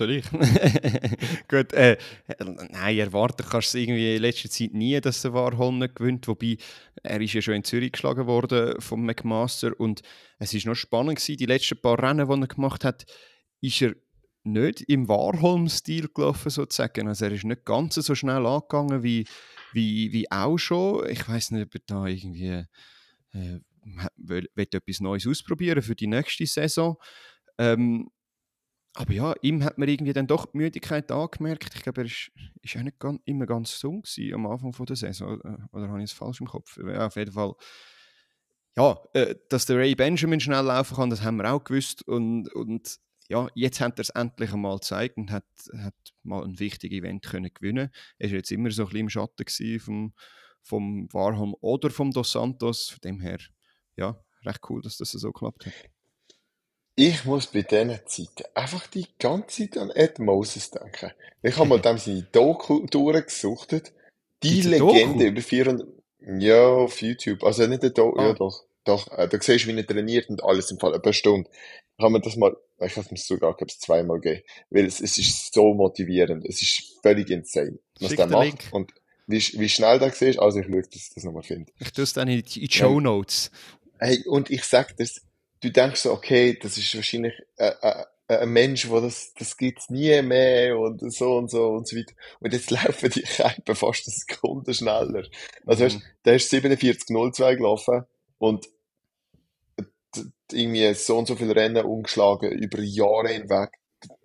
[0.00, 0.24] Soll ich?
[1.48, 1.98] Gut, äh,
[2.70, 6.26] nein, erwarten kannst du irgendwie in letzter Zeit nie, dass der Warholm gewinnt.
[6.26, 6.56] Wobei,
[7.02, 9.78] er ist ja schon in Zürich geschlagen worden vom McMaster.
[9.78, 10.00] Und
[10.38, 13.04] es war noch spannend gewesen, die letzten paar Rennen, die er gemacht hat,
[13.60, 13.94] ist er
[14.42, 17.06] nicht im Warholm-Stil gelaufen, sozusagen.
[17.06, 19.26] Also er ist nicht ganz so schnell angegangen wie,
[19.74, 21.10] wie, wie auch schon.
[21.10, 22.64] Ich weiß nicht, ob er da irgendwie
[23.34, 23.60] äh,
[24.16, 26.96] will, will etwas Neues ausprobieren für die nächste Saison.
[27.58, 28.08] Ähm,
[28.94, 31.74] aber ja, ihm hat man irgendwie dann doch die Müdigkeit angemerkt.
[31.74, 32.32] Ich glaube, er ist,
[32.62, 34.02] ist auch nicht ganz, immer ganz jung
[34.34, 35.40] am Anfang von der Saison.
[35.40, 36.76] Äh, oder habe ich es falsch im Kopf?
[36.76, 37.54] Ja, auf jeden Fall.
[38.76, 42.06] Ja, äh, dass der Ray Benjamin schnell laufen kann, das haben wir auch gewusst.
[42.06, 45.46] Und, und ja, jetzt hat er es endlich einmal gezeigt und hat,
[45.78, 47.90] hat mal ein wichtiges Event können gewinnen.
[48.18, 50.14] Er war jetzt immer so ein bisschen im Schatten vom,
[50.62, 52.88] vom Warholm oder vom Dos Santos.
[52.88, 53.38] Von dem her,
[53.96, 55.90] ja, recht cool, dass das so geklappt hat.
[57.02, 61.12] Ich muss bei diesen Zeiten einfach die ganze Zeit an Ed Moses denken.
[61.42, 63.90] Ich habe mal dem seine Doku durchgesucht.
[64.42, 65.88] Die Legende über 400,
[66.40, 67.42] ja, auf YouTube.
[67.42, 68.26] Also nicht der Doku, ah.
[68.26, 68.64] ja doch.
[68.84, 71.48] Doch, äh, da siehst du, wie er trainiert und alles im Fall, eine Stunde.
[71.96, 74.44] Ich habe mir das mal, ich habe es sogar, glaube ich, zweimal gegeben.
[74.68, 76.44] Weil es, es ist so motivierend.
[76.44, 78.44] Es ist völlig insane, was der macht.
[78.44, 78.68] Link.
[78.72, 78.92] Und
[79.26, 81.72] wie, wie schnell der siehst, also ich schaue, dass ich das nochmal finde.
[81.78, 83.50] Ich tue es dann in die Show Notes.
[83.98, 85.22] Hey, und ich sag das,
[85.60, 89.90] du denkst so, okay, das ist wahrscheinlich äh, äh, ein Mensch, wo das, das gibt's
[89.90, 92.14] nie mehr und so und so und so weiter.
[92.40, 95.24] Und jetzt laufen die Kämpfe fast eine Sekunde schneller.
[95.66, 96.02] Also, mhm.
[96.24, 98.04] der ist 47.02 gelaufen
[98.38, 98.68] und
[100.52, 103.70] irgendwie so und so viele Rennen umgeschlagen über Jahre hinweg.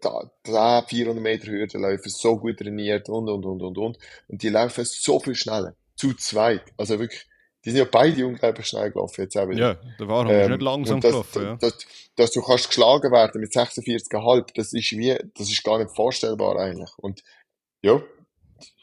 [0.02, 3.98] Da, da 400 Meter Hürde laufen, so gut trainiert und, und, und, und, und.
[4.28, 5.76] Und die laufen so viel schneller.
[5.96, 6.64] Zu zweit.
[6.78, 7.28] Also wirklich,
[7.66, 9.60] die sind ja beide unglaublich schnell gelaufen jetzt auch wieder.
[9.60, 11.56] Ja, der Warholm ähm, ist nicht langsam das, gelaufen, ja.
[11.56, 11.78] Dass,
[12.16, 16.58] dass, du kannst geschlagen werden mit 46,5, das ist wie, das ist gar nicht vorstellbar
[16.58, 16.92] eigentlich.
[16.98, 17.24] Und
[17.82, 18.02] ja,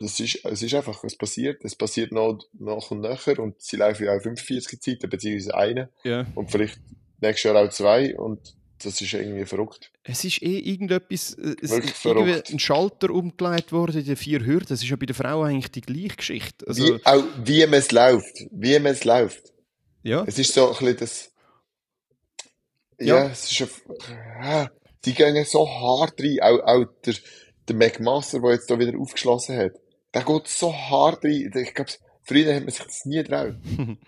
[0.00, 3.76] es ist, es ist einfach, es passiert, es passiert noch, nach und nachher und sie
[3.76, 5.88] laufen ja auch 45 Zeiten, beziehungsweise eine.
[6.02, 6.26] Ja.
[6.34, 6.80] Und vielleicht
[7.20, 9.90] nächstes Jahr auch zwei und das ist irgendwie verrückt.
[10.02, 14.44] Es ist eh irgendetwas, äh, es ist irgendwie ein Schalter umgelegt worden in den vier
[14.44, 14.66] Hürden.
[14.68, 16.66] Das ist ja bei der Frau eigentlich die gleiche Geschichte.
[16.66, 18.46] Also, wie, auch wie man es läuft.
[18.50, 19.52] Wie man es läuft.
[20.02, 20.24] Ja.
[20.26, 21.32] Es ist so ein bisschen das,
[22.98, 23.70] ja, ja es ist
[24.40, 24.68] ein,
[25.04, 26.38] die gehen so hart rein.
[26.40, 27.14] Auch, auch der,
[27.68, 29.72] der McMaster, der jetzt da wieder aufgeschlossen hat,
[30.14, 31.52] der geht so hart rein.
[31.54, 31.90] Ich glaube,
[32.22, 33.54] früher hat man sich das nie getraut.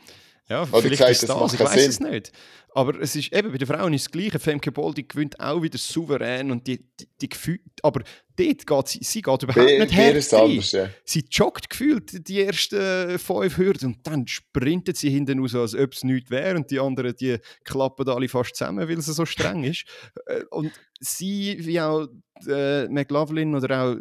[0.48, 1.90] ja, Oder vielleicht gesagt, ist das, das ich weiß Sinn.
[1.90, 2.32] es nicht.
[2.76, 4.38] Aber es ist eben, bei den Frauen ist das Gleiche.
[4.40, 8.02] Femke Boldi gewinnt auch wieder souverän und die, die, die Gefühl, aber
[8.36, 10.18] dort geht sie, sie geht überhaupt Be nicht her.
[10.18, 10.90] Ja.
[11.04, 15.92] Sie joggt gefühlt die ersten fünf Hürden und dann sprintet sie hinten raus, als ob
[15.92, 19.62] es nichts wäre und die anderen, die klappen alle fast zusammen, weil sie so streng
[19.62, 19.84] ist.
[20.26, 22.08] Äh, und sie, wie auch
[22.48, 23.96] äh, McLaughlin oder auch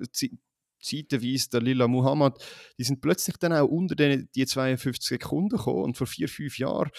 [0.83, 2.43] zeitweise der Lila Muhammad,
[2.77, 6.59] die sind plötzlich dann auch unter den, die 52 Sekunden gekommen und vor vier, fünf
[6.59, 6.91] Jahren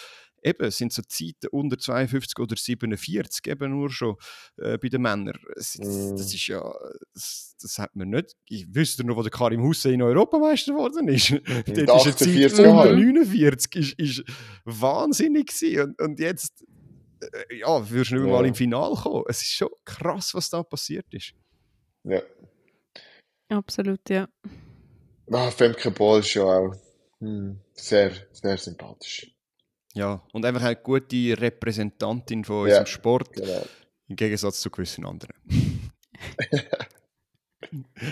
[0.44, 4.16] eben sind so Zeiten unter 52 oder 47 eben nur schon
[4.58, 5.38] äh, bei den Männern.
[5.54, 6.16] Das, mm.
[6.16, 6.62] das ist ja,
[7.14, 8.36] das, das, hat man nicht.
[8.48, 11.30] Ich wüsste noch, wo der Karim Hussein Europameister geworden ist.
[11.66, 14.24] Dort ist eine Zeit unter 49, ist, ist
[14.64, 15.94] wahnsinnig gewesen.
[15.98, 16.64] Und, und jetzt,
[17.20, 18.32] äh, ja, wirst du nicht ja.
[18.32, 19.24] mal im Finale kommen.
[19.28, 21.32] Es ist schon krass, was da passiert ist.
[22.04, 22.20] Ja.
[23.48, 24.28] Absolut, ja.
[25.30, 26.74] Ah, Femke Ball ist ja auch
[27.20, 29.30] hm, sehr, sehr sympathisch.
[29.94, 33.64] Ja, und einfach eine gute Repräsentantin von unserem ja, Sport, genau.
[34.08, 35.34] im Gegensatz zu gewissen anderen.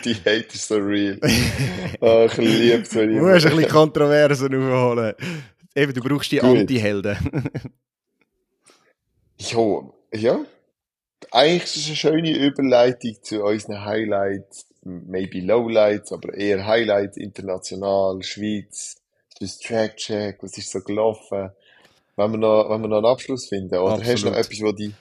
[0.04, 1.18] Die Hate ist so real.
[2.00, 3.18] Oh, ich liebe es, wenn ich...
[3.18, 5.14] Du musst ein bisschen Kontroversen aufholen.
[5.74, 7.16] Eben, du brauchst die Anti-Helden.
[9.38, 10.44] ja, ja.
[11.30, 18.22] Eigentlich ist es eine schöne Überleitung zu unseren Highlights, maybe Lowlights, aber eher Highlights international,
[18.22, 18.96] Schweiz,
[19.40, 21.50] das Track-Check, was ist so gelaufen.
[22.16, 24.12] Wenn wir noch, wenn wir noch einen Abschluss finden, oder Absolut.
[24.12, 24.92] hast du noch etwas, wo die...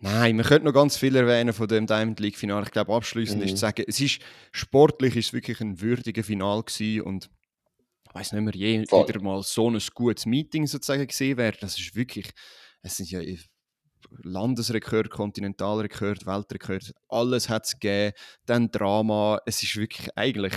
[0.00, 2.64] Nein, wir könnten noch ganz viel erwähnen von dem Diamond League Finale.
[2.64, 3.44] Ich glaube, abschließend mhm.
[3.44, 7.30] ist zu sagen, es ist sportlich ist wirklich ein würdiger Final gewesen und
[8.08, 9.08] ich weiß nicht mehr, je Voll.
[9.08, 11.56] wieder mal so ein gutes Meeting sozusagen gesehen wäre.
[11.60, 12.30] Das ist wirklich,
[12.82, 13.20] es sind ja
[14.22, 18.12] Landesrekord, Kontinentalrekord, Weltrekord, alles hat es gegeben.
[18.46, 20.54] Dann Drama, es ist wirklich eigentlich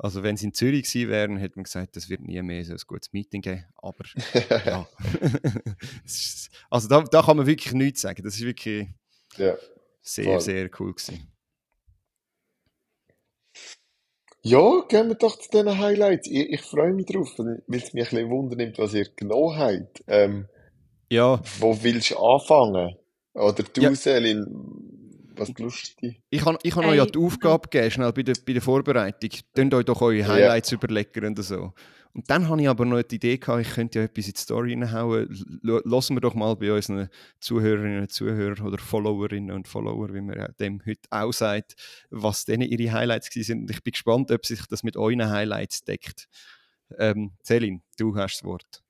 [0.00, 2.72] also wenn sie in Zürich gewesen wären, hätte man gesagt, es wird nie mehr so
[2.72, 3.64] ein gutes Meeting geben.
[3.76, 4.04] Aber
[4.64, 4.88] ja,
[6.70, 8.22] also da, da kann man wirklich nichts sagen.
[8.22, 8.86] Das ist wirklich
[9.36, 9.56] ja,
[10.00, 10.40] sehr, voll.
[10.40, 11.32] sehr cool gewesen.
[14.42, 16.28] Ja, gehen wir doch zu diesen Highlights.
[16.28, 20.04] Ich, ich freue mich drauf, weil es mich ein bisschen wundernimmt, was ihr genommen habt.
[20.06, 20.48] Ähm,
[21.10, 21.40] ja.
[21.58, 22.96] Wo willst du anfangen?
[23.34, 23.94] Oder du, ja.
[23.94, 24.46] Selin,
[25.36, 26.20] was lustig.
[26.30, 29.30] Ich habe ich hab euch ja die Aufgabe gegeben, schnell bei der, bei der Vorbereitung.
[29.54, 30.80] Könnt euch doch eure Highlights yeah.
[30.82, 31.72] überlegen und so.
[32.14, 34.40] Und dann habe ich aber noch die Idee gehabt, ich könnte ja etwas in die
[34.40, 35.28] Story reinhauen.
[35.62, 40.52] Lassen wir doch mal bei unseren Zuhörerinnen und Zuhörern oder Followerinnen und Follower, wie man
[40.58, 41.76] dem heute auch sagt,
[42.10, 43.70] was denn ihre Highlights sind.
[43.70, 46.28] Ich bin gespannt, ob sich das mit euren Highlights deckt.
[46.98, 48.82] Ähm, Celine, du hast das Wort.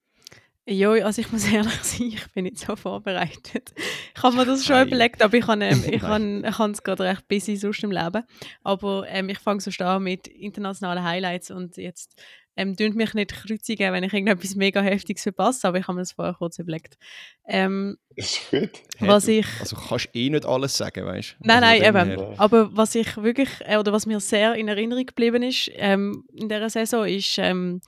[0.71, 3.73] Ja, also ich muss ehrlich sein, ich bin nicht so vorbereitet.
[4.14, 4.89] Ich habe mir das schon Nein.
[4.89, 8.23] überlegt, aber ich habe ähm, ich kann, ich es gerade recht busy sonst im Leben.
[8.62, 12.21] Aber ähm, ich fange so an mit internationalen Highlights und jetzt
[12.55, 16.12] ähm, mich nicht kreuzigen, wenn ich irgendetwas mega Heftiges verpasse, aber ich habe mir das
[16.12, 16.99] vorher kurz überlegt.
[17.47, 18.71] Ähm, ist gut.
[18.99, 21.47] Was ich, also kannst eh nicht alles sagen, weißt du?
[21.47, 22.19] Nein, also nein, eben.
[22.19, 22.35] Her.
[22.37, 26.49] Aber was ich wirklich, äh, oder was mir sehr in Erinnerung geblieben ist ähm, in
[26.49, 27.81] dieser Saison, ist ähm,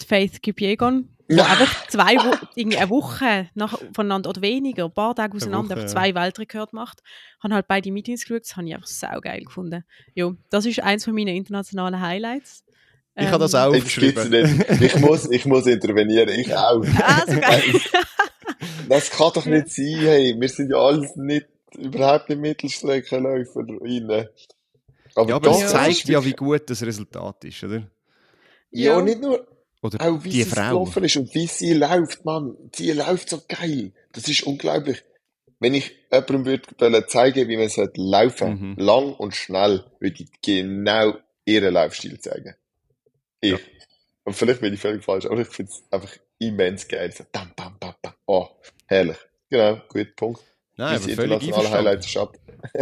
[0.00, 4.92] die Faith Kipiegon wo einfach zwei Wo irgendwie eine Woche nach, voneinander oder weniger, ein
[4.92, 6.14] paar Tage auseinander, Woche, zwei ja.
[6.14, 7.00] Weltrekorde gemacht.
[7.42, 9.84] Haben halt beide Meetings geschaut, das habe ich einfach saugeil gefunden.
[10.14, 12.64] Jo, das ist eins von meinen internationalen Highlights.
[13.14, 14.64] Ich ähm, habe das auch aufgeschrieben.
[14.80, 16.84] Ich muss, ich muss intervenieren, ich auch.
[16.84, 17.62] So geil.
[18.88, 24.28] das kann doch nicht sein, hey, wir sind ja alles nicht, überhaupt nicht Mittelstreckenläufer rein.
[25.14, 27.82] Aber, ja, aber das zeigt ja, wie gut das Resultat ist, oder?
[28.70, 29.46] Ja, ja nicht nur
[29.82, 30.70] oder auch wie die sie Frau.
[30.70, 32.56] gelaufen ist und wie sie läuft, Mann.
[32.74, 33.92] Sie läuft so geil.
[34.12, 35.04] Das ist unglaublich.
[35.60, 38.74] Wenn ich jemandem würde zeigen, wie man sollte laufen, mhm.
[38.76, 41.14] lang und schnell, würde ich genau
[41.44, 42.54] ihren Laufstil zeigen.
[43.40, 43.52] Ich.
[43.52, 43.58] Ja.
[44.24, 47.10] Und vielleicht bin ich völlig falsch, aber ich finde es einfach immens geil.
[47.12, 48.12] So, bam, bam, bam, bam.
[48.26, 48.46] Oh,
[48.86, 49.16] herrlich.
[49.48, 50.42] Genau, gut, Punkt.
[50.76, 52.36] Nein, aber völlig internationale Highlights schafft.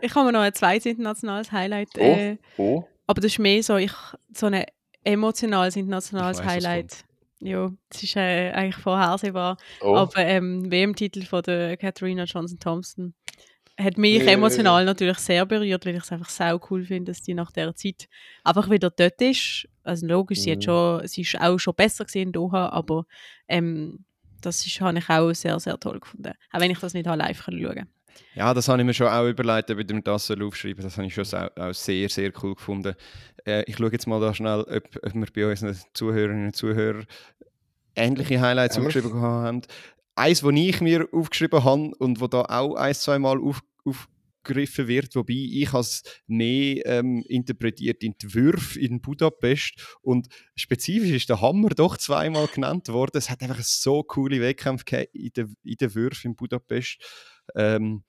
[0.00, 1.88] ich habe mir noch ein zweites internationales Highlight.
[1.96, 2.88] Oh, äh, oh, oh.
[3.06, 3.92] Aber das ist mehr so, ich,
[4.34, 4.66] so eine
[5.06, 7.04] emotionales internationales Highlight.
[7.40, 9.56] Ja, das ist äh, eigentlich vorhersehbar.
[9.80, 9.94] Oh.
[9.94, 13.14] Aber ähm, WM-Titel von der Katharina Johnson-Thompson.
[13.78, 17.22] hat mich äh, emotional natürlich sehr berührt, weil ich es einfach sau cool finde, dass
[17.22, 18.08] die nach der Zeit
[18.42, 19.68] einfach wieder dort ist.
[19.84, 20.62] Also logisch, sie, hat mhm.
[20.62, 23.04] schon, sie ist auch schon besser gesehen in Doha, aber
[23.48, 24.04] ähm,
[24.40, 26.32] das ist, habe ich auch sehr, sehr toll gefunden.
[26.52, 27.88] Auch wenn ich das nicht live schauen kann.
[28.34, 31.06] Ja, das habe ich mir schon auch überlegt, ob ich mir das aufschreiben Das habe
[31.06, 32.94] ich schon auch, auch sehr, sehr cool gefunden.
[33.46, 37.06] Äh, ich schaue jetzt mal da schnell, ob, ob wir bei unseren Zuhörerinnen und Zuhörern
[37.94, 39.62] ähnliche Highlights aufgeschrieben haben.
[40.14, 43.62] Eins, das ich mir aufgeschrieben habe und wo da auch ein, zwei Mal auf,
[44.46, 51.10] aufgegriffen wird, wobei ich es mehr ähm, interpretiert in die Würfe in Budapest und spezifisch
[51.10, 53.16] ist der Hammer doch zweimal genannt worden.
[53.16, 56.98] Es hat einfach so coole Wettkämpfe in den, in den Würfen in Budapest.
[57.54, 58.04] Ähm,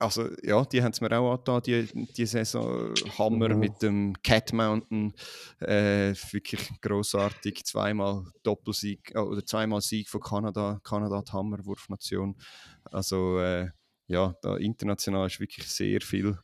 [0.00, 3.58] also ja, die haben es mir auch angetan, die, die Saison Hammer mhm.
[3.58, 5.12] mit dem Cat Mountain,
[5.58, 12.36] äh, wirklich großartig, zweimal Doppelsieg äh, oder zweimal Sieg von Kanada, Kanada die Hammerwurfnation.
[12.84, 13.70] Also äh,
[14.08, 16.38] ja, da international ist wirklich sehr viel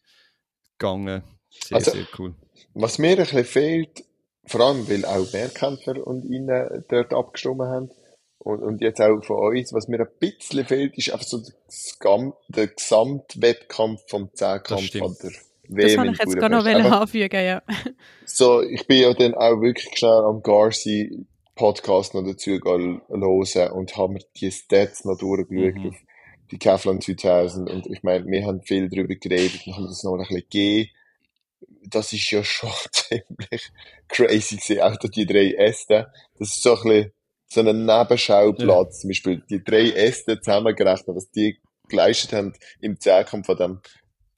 [0.79, 2.35] gegangen, sehr, also, sehr cool.
[2.75, 4.05] Was mir ein bisschen fehlt,
[4.47, 7.91] vor allem weil auch Mehrkämpfer und ihnen dort abgestimmt haben,
[8.39, 11.43] und, und jetzt auch von uns, was mir ein bisschen fehlt, ist einfach so
[12.49, 15.31] der Gesamtwettkampf vom Zehnkampf an der
[15.69, 17.63] WM Das habe ich jetzt gar noch anfügen, ja.
[18.27, 23.97] So, ich bin ja dann auch wirklich schnell am Garci Podcast noch dazu hören und
[23.97, 25.89] habe mir die Stats noch durchgeschaut mhm.
[25.89, 25.97] auf
[26.55, 30.13] die Kevlan 2000 und ich meine, wir haben viel darüber geredet und haben das noch
[30.13, 30.91] ein bisschen gegeben.
[31.87, 33.73] Das ist ja schon ziemlich
[34.09, 36.13] crazy gewesen, auch die drei Äste.
[36.39, 37.13] Das ist so ein bisschen
[37.47, 39.01] so einen Nebenschauplatz, ja.
[39.01, 43.81] zum Beispiel die drei Äste zusammengerechnet, was die geleistet haben im Zehnkampf von dem,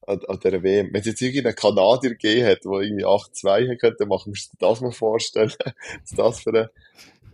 [0.07, 0.89] an, an der WM.
[0.93, 4.51] Wenn es jetzt irgendeinen Kanadier gegeben hat, der irgendwie 8-2 hat, könnte, machen wir uns
[4.59, 5.53] das mal vorstellen,
[6.01, 6.71] was das für eine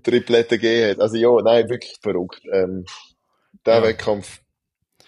[0.03, 1.01] Triplette gegeben hat.
[1.01, 2.43] Also ja, nein, wirklich verrückt.
[2.53, 2.85] Ähm,
[3.65, 3.83] der ja.
[3.85, 4.43] Wettkampf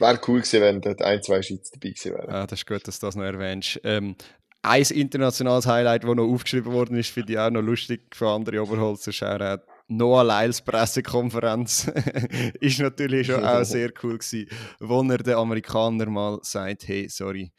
[0.00, 2.30] wäre cool gewesen, wenn dort ein, zwei Schweizer dabei gewesen wären.
[2.30, 3.80] Ja, das ist gut, dass du das noch erwähnst.
[3.84, 4.16] Ähm,
[4.62, 8.62] ein internationales Highlight, das noch aufgeschrieben worden ist, finde ich auch noch lustig für andere
[8.62, 11.88] Oberholzer Shoutout Noah Lyles Pressekonferenz
[12.60, 14.48] ist natürlich schon auch sehr cool gewesen,
[14.80, 17.52] wo er den Amerikaner mal sagt, hey, sorry,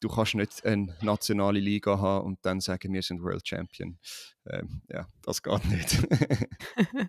[0.00, 3.98] du kannst nicht eine nationale Liga haben und dann sagen, wir sind World Champion.
[4.46, 6.06] Ähm, ja, das geht nicht.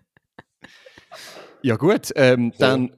[1.62, 2.96] ja gut, ähm, dann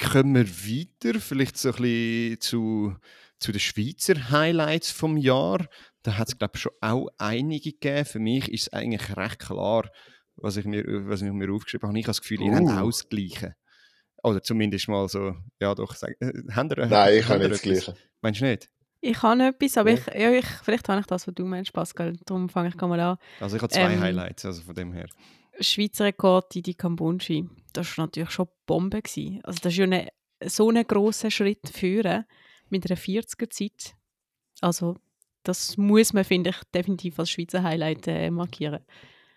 [0.00, 2.96] kommen wir weiter, vielleicht so ein bisschen zu,
[3.38, 5.66] zu den Schweizer Highlights vom Jahr.
[6.02, 8.04] Da hat es, glaube ich, schon auch einige gegeben.
[8.04, 9.90] Für mich ist es eigentlich recht klar,
[10.36, 11.98] was ich mir, was ich mir aufgeschrieben habe.
[11.98, 12.46] Ich habe das Gefühl, uh.
[12.46, 12.86] ihr habt uh.
[12.86, 13.54] ausgleichen.
[14.22, 17.62] Oder zumindest mal so, ja doch, sag, äh, habt ihr, Nein, ich habe nicht das
[17.62, 17.94] Gleiche.
[18.20, 18.68] Meinst du nicht?
[19.02, 22.18] Ich habe etwas, aber ich, ja, ich, vielleicht habe ich das, was du meinst, Pascal.
[22.26, 23.16] Darum fange ich mal an.
[23.40, 25.06] Also ich habe zwei ähm, Highlights, also von dem her.
[25.60, 27.48] Schweizer Rekord in die Kambunchi.
[27.72, 29.02] Das war natürlich schon Bombe.
[29.02, 29.40] Gewesen.
[29.44, 30.08] Also das ist ja eine,
[30.44, 32.24] so ein grosser Schritt führen
[32.68, 33.94] mit einer 40er-Zeit.
[34.60, 34.96] Also
[35.42, 38.80] das muss man, finde ich, definitiv als Schweizer Highlight äh, markieren.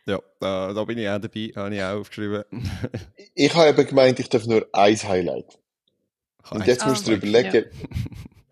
[0.05, 2.43] Ja, da, da bin ich auch dabei, habe ich auch aufgeschrieben.
[3.35, 5.59] ich habe eben gemeint, ich darf nur ein Highlight.
[6.51, 7.65] Und jetzt musst du dir überlegen,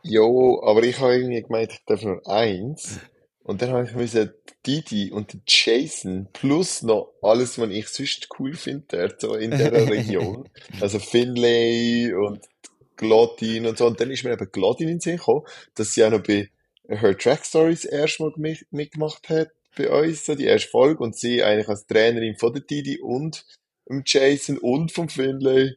[0.03, 0.21] ja.
[0.21, 3.01] jo, aber ich habe irgendwie gemeint, ich darf nur eins.
[3.43, 4.31] Und dann habe ich müssen
[4.65, 10.47] Didi und Jason plus noch alles, was ich sonst cool finde, so in der Region.
[10.79, 12.45] also Finlay und
[12.97, 13.87] Glodin und so.
[13.87, 16.49] Und dann ist mir eben Glodin in den Sinn gekommen, dass sie auch noch bei
[16.87, 21.69] Her Track Stories erstmal mitgemacht hat bei uns, so die erste Folge, und sie eigentlich
[21.69, 23.45] als Trainerin von der Didi und
[23.89, 25.75] dem Jason und vom Finlay.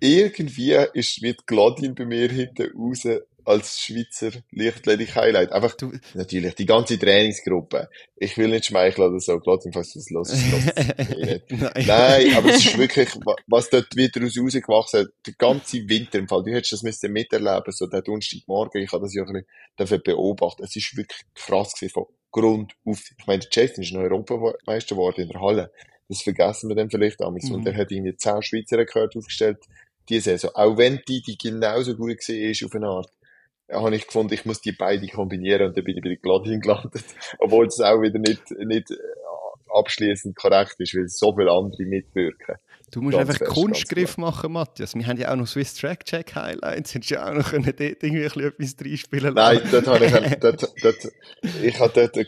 [0.00, 3.06] Irgendwie ist, wird Gladin bei mir hinten raus
[3.44, 5.52] als Schweizer Lichtledig Highlight.
[5.52, 7.88] Einfach, du, natürlich, die ganze Trainingsgruppe.
[8.16, 11.42] Ich will nicht schmeicheln oder so, Gladin, falls das los Nein.
[11.86, 13.08] Nein, aber es ist wirklich,
[13.46, 17.72] was dort wieder rausgewachsen hat, der ganze Winter im Fall, du hättest das müssen miterleben,
[17.72, 19.44] so der Donnerstagmorgen, ich habe das ja ein
[19.76, 20.66] bisschen beobachtet.
[20.66, 23.02] Es ist wirklich krass gewesen, von Grund auf.
[23.18, 25.72] Ich meine, Jason ist noch Europameister geworden in der Halle.
[26.08, 27.44] Das vergessen wir dann vielleicht damals.
[27.44, 27.56] Mhm.
[27.56, 29.58] Und er hat irgendwie 10 Schweizer Rekorde aufgestellt,
[30.08, 30.50] diese Saison.
[30.54, 33.10] Auch wenn die, die genauso gut war auf eine Art,
[33.72, 36.60] habe ich gefunden, ich muss die beiden kombinieren und dann bin ich bei der Gladin
[36.60, 37.04] gelandet.
[37.38, 38.96] Obwohl es auch wieder nicht, nicht äh,
[39.74, 42.56] abschließend korrekt ist, weil so viele andere mitwirken.
[42.92, 44.94] Du musst ganz einfach fest, Kunstgriff machen, Matthias.
[44.94, 46.94] Wir haben ja auch noch Swiss Track Check Highlights.
[46.94, 50.62] Hättest du ja auch noch können dort irgendwie etwas reinspielen Nein, dort habe ich, dort,
[50.82, 51.12] dort,
[51.62, 52.26] ich habe dort, äh,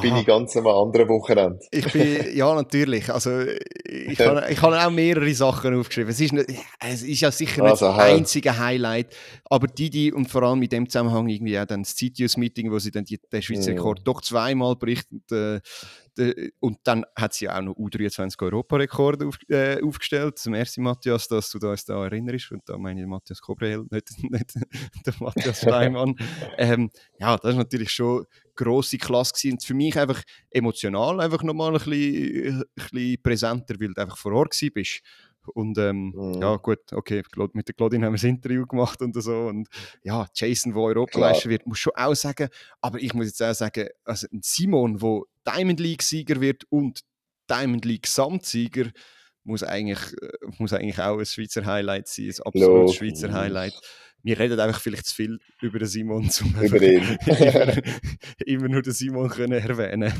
[0.00, 1.60] bin ich ganz am anderen Wochenende.
[1.70, 3.12] Ich bin, ja, natürlich.
[3.12, 3.42] Also,
[3.84, 6.10] ich habe, ich habe auch mehrere Sachen aufgeschrieben.
[6.10, 6.48] Es ist, nicht,
[6.80, 9.14] es ist ja sicher nicht also, das einzige Highlight,
[9.44, 12.78] aber die, die, und vor allem in dem Zusammenhang irgendwie auch dann das CITIUS-Meeting, wo
[12.78, 13.74] sie dann die, den Schweizer mm.
[13.74, 15.60] Rekord doch zweimal berichtet, äh,
[16.60, 20.40] und dann hat sie auch noch U23 Europarekord auf, äh, äh, aufgestellt.
[20.46, 22.52] Merci, Matthias, dass du uns da erinnerst.
[22.52, 24.54] Und da meine ich Matthias Kobrel, nicht, nicht
[25.06, 26.14] der Matthias Steinmann.
[26.58, 29.60] ähm, ja, das ist natürlich schon eine grosse Klasse gewesen.
[29.60, 34.32] Für mich einfach emotional einfach nochmal ein bisschen, ein bisschen präsenter, weil du einfach vor
[34.32, 35.02] Ort bist.
[35.54, 36.40] Und ähm, mhm.
[36.40, 39.46] ja, gut, okay, mit der Claudine haben wir das Interview gemacht und so.
[39.46, 39.68] Und
[40.02, 42.48] ja, Jason, der Europameister wird, muss schon auch sagen.
[42.80, 47.00] Aber ich muss jetzt auch sagen, also Simon, der Diamond League-Sieger wird und
[47.48, 48.90] Diamond League Gesamtsieger,
[49.46, 50.28] muss eigentlich, äh,
[50.58, 53.74] muss eigentlich auch ein Schweizer Highlight sein, ein absolutes Schweizer Highlight.
[54.22, 57.02] Wir reden einfach vielleicht zu viel über den Simon, um über ihn.
[57.26, 57.82] immer,
[58.44, 60.12] immer nur den Simon können erwähnen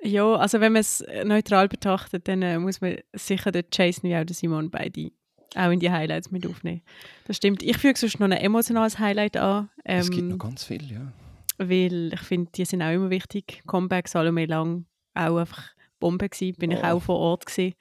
[0.00, 4.16] ja, also wenn man es neutral betrachtet, dann äh, muss man sicher den Jason wie
[4.16, 5.10] auch den Simon beide
[5.54, 6.82] auch in die Highlights mit aufnehmen.
[7.26, 7.62] Das stimmt.
[7.62, 9.70] Ich füge sonst noch ein emotionales Highlight an.
[9.84, 11.12] Ähm, es gibt noch ganz viel, ja.
[11.56, 13.62] Weil ich finde, die sind auch immer wichtig.
[13.66, 14.84] Comeback Salome Lang
[15.14, 16.56] auch einfach Bombe gewesen.
[16.58, 16.74] Bin oh.
[16.74, 17.74] ich auch vor Ort gewesen.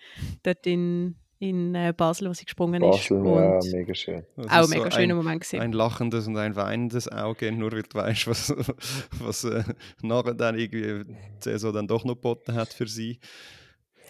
[0.43, 3.72] Dort in in äh, Basel, wo sie gesprungen Basel, ist.
[3.72, 4.26] ja, mega schön.
[4.36, 5.59] Das auch ein mega so schöner ein, Moment gewesen.
[5.61, 8.55] Ein lachendes und ein weinendes Auge, nur weil du weißt, was,
[9.20, 9.63] was äh,
[10.01, 13.20] nachher dann irgendwie die Saison dann doch noch geboten hat für sie.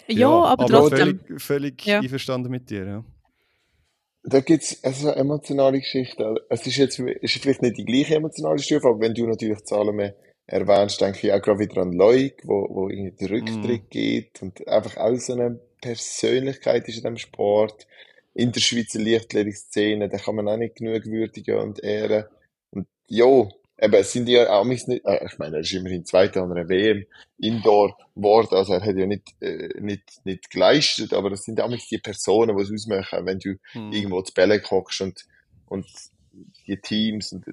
[0.07, 1.19] Ja, ja aber, aber trotzdem.
[1.19, 1.99] Völlig, völlig ja.
[1.99, 3.05] einverstanden mit dir, ja.
[4.23, 6.35] Da gibt es also eine emotionale Geschichte.
[6.49, 10.15] Es ist jetzt ist vielleicht nicht die gleiche emotionale Stufe, aber wenn du natürlich Salome
[10.47, 13.89] erwähnst, denke ich auch gerade wieder an Leuk, wo, wo irgendwie den Rücktritt mm.
[13.89, 17.85] geht und einfach auch so eine Persönlichkeit ist in diesem Sport.
[18.33, 22.25] In der Schweizer Leichtathletik-Szene, da kann man auch nicht genug würdigen und ehren.
[22.71, 26.43] Und ja, eben, es sind ja auch nicht, äh, ich meine, er ist immerhin Zweiter
[26.43, 27.05] an einer WM
[27.39, 31.69] Indoor geworden, also er hat ja nicht, äh, nicht, nicht geleistet, aber das sind auch
[31.69, 33.91] nicht die Personen, die es ausmachen, wenn du hm.
[33.91, 35.25] irgendwo zu Bälle kochst und,
[35.67, 35.87] und
[36.67, 37.45] die Teams und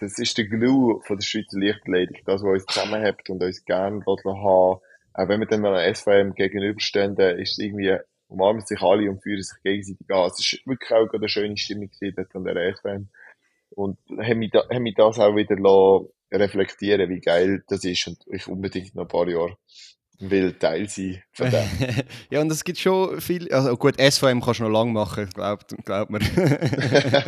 [0.00, 4.02] das ist der Glue von der Schweizer Leichtathletik, das, was uns zusammenhält und uns gerne
[4.06, 4.80] haben
[5.12, 7.96] auch wenn wir dann mal einer SVM gegenüberstehen, ist es irgendwie,
[8.28, 10.28] umarmen sich alle und führen sich gegenseitig an.
[10.28, 13.08] Es ist wirklich auch eine schöne Stimmung dort an der SVM.
[13.70, 15.56] Und haben mich, da, haben mich das auch wieder
[16.32, 19.56] reflektieren wie geil das ist und ich unbedingt noch ein paar Jahre
[20.20, 21.64] will Teil sein von dem.
[22.30, 25.74] ja, und es gibt schon viel, also gut, SVM kannst du noch lange machen, glaubt,
[25.84, 26.20] glaubt mir.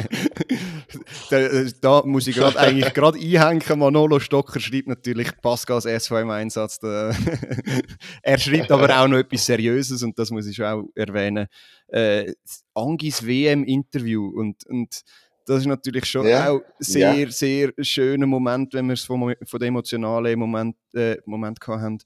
[1.30, 1.48] da,
[1.80, 6.80] da, muss ich gerade eigentlich gerade einhängen, Manolo Stocker schreibt natürlich Pascals SVM-Einsatz.
[8.22, 11.46] er schreibt aber auch noch etwas Seriöses und das muss ich schon auch erwähnen.
[11.88, 12.32] Äh,
[12.74, 15.02] Angis WM-Interview und, und
[15.46, 16.50] das ist natürlich schon ja.
[16.50, 17.30] auch sehr, ja.
[17.30, 21.98] sehr schöner Moment, wenn wir es von, von dem emotionalen Moment, äh, Moment gehabt haben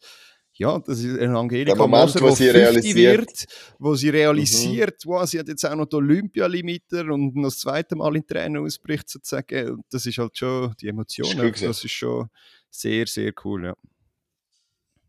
[0.59, 3.19] ja, das ist ein Angelika Moment, Moser, wo sie realisiert.
[3.19, 3.47] Wird,
[3.79, 5.11] wo sie realisiert, mhm.
[5.11, 8.65] wow, sie hat jetzt auch noch die Olympialimiter und noch das zweite Mal in Tränen
[8.65, 9.71] ausbricht sozusagen.
[9.71, 11.37] Und das ist halt schon die Emotion.
[11.37, 12.29] Das, das ist schon
[12.71, 13.75] sehr, sehr cool, ja.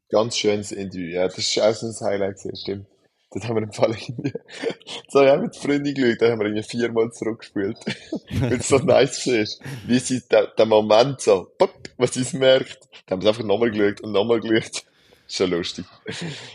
[0.09, 1.27] Ganz schönes Interview, ja.
[1.27, 2.87] Das ist auch so ein Highlight, sehr stimmt.
[3.31, 4.33] Das haben wir im Fall irgendwie,
[5.09, 7.77] so ja, mit Freunden geschaut, da haben wir irgendwie viermal zurückgespielt.
[8.39, 9.61] Weil es so nice ist.
[9.85, 12.87] Wie sie, der, der Moment so, pop, was sie es merkt.
[13.05, 14.85] Da haben wir einfach nochmal geschaut und nochmal geschaut.
[15.29, 15.85] Schon lustig.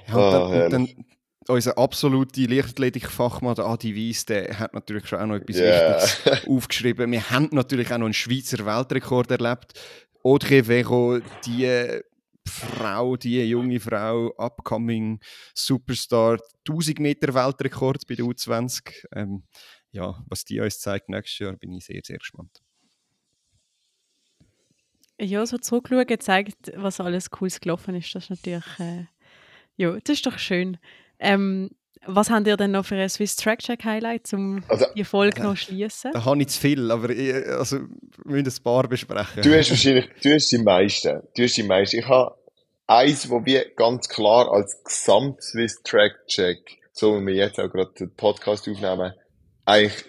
[0.09, 1.05] Ja, und dann, oh, und dann,
[1.49, 6.01] unser absolute Leichtathletik-Fachmann, Adi Weiss, der hat natürlich schon auch noch etwas yeah.
[6.01, 7.13] Wichtiges aufgeschrieben.
[7.13, 9.75] Wir haben natürlich auch noch einen Schweizer Weltrekord erlebt.
[10.23, 12.01] Audrey Vero, die
[12.47, 15.21] Frau, die junge Frau, upcoming
[15.55, 19.07] Superstar, 1000 Meter Weltrekord bei der U20.
[19.15, 19.45] Ähm,
[19.91, 22.63] ja, was die uns zeigt nächstes Jahr, bin ich sehr, sehr gespannt.
[25.23, 28.13] Ja, so zurückschauen zeigt, was alles Cooles gelaufen ist.
[28.15, 29.07] Das ist natürlich, äh,
[29.77, 30.79] ja, das ist doch schön.
[31.21, 31.71] Ähm,
[32.05, 35.41] was habt ihr denn noch für ein Swiss Track Check Highlight, um also, die Folge
[35.41, 36.11] noch zu schließen?
[36.13, 37.79] Da habe ich zu viel, aber ich, also,
[38.25, 39.43] wir müssen ein paar besprechen.
[39.43, 41.23] Du hast wahrscheinlich, du hast die meisten.
[41.37, 41.99] Du hast die meisten.
[42.01, 42.35] Ich habe
[42.89, 46.59] eins, wo wir ganz klar als Gesamt-Swiss Track Check,
[46.93, 49.13] so wie wir jetzt auch gerade den Podcast aufnehmen,
[49.65, 50.05] eigentlich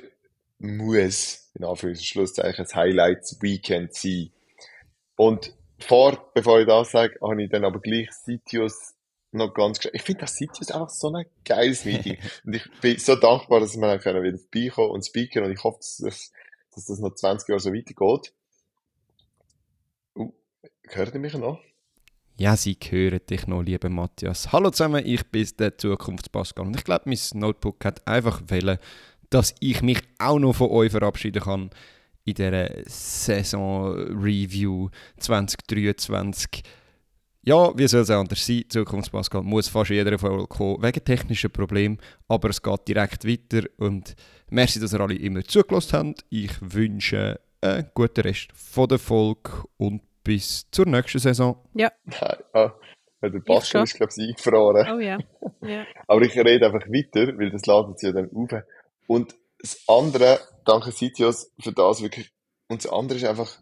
[0.58, 4.32] muss, in Anführungszeichen, ein Highlights Weekend sein.
[5.24, 8.94] Und vor, bevor ich das sage, habe ich dann aber gleich Sitius
[9.32, 12.18] noch ganz Ich finde das Sitius einfach so ein geiles Meeting.
[12.46, 15.78] und ich bin so dankbar, dass wir dann wieder vorbeikommen und speaken und ich hoffe,
[15.78, 16.32] dass das,
[16.76, 18.34] dass das noch 20 Jahre so weitergeht.
[20.18, 20.34] Uh,
[20.90, 21.62] hört ihr mich noch?
[22.36, 24.52] Ja, sie hören dich noch, lieber Matthias.
[24.52, 28.78] Hallo zusammen, ich bin der Zukunftspascal und ich glaube, mein Notebook hat einfach wollen,
[29.30, 31.70] dass ich mich auch noch von euch verabschieden kann
[32.26, 36.64] in dieser Saison-Review 2023.
[37.46, 38.64] Ja, wie soll es anders sein?
[38.70, 41.98] Zukunftspascal muss fast jeder Folge kommen, wegen technischen Problemen,
[42.30, 44.16] aber es geht direkt weiter und
[44.50, 46.26] merci, dass ihr alle immer zugelassen habt.
[46.30, 51.58] Ich wünsche einen guten Rest von der Folge und bis zur nächsten Saison.
[51.74, 51.92] Ja.
[53.20, 54.88] Weil der Bastian ist, glaube ich, eingefroren.
[54.94, 55.18] Oh ja.
[55.62, 55.86] ja.
[56.08, 58.64] Aber ich rede einfach weiter, weil das ladet sich ja dann auf.
[59.08, 62.32] Und das andere, danke Sitios für das wirklich.
[62.68, 63.58] Und das andere ist einfach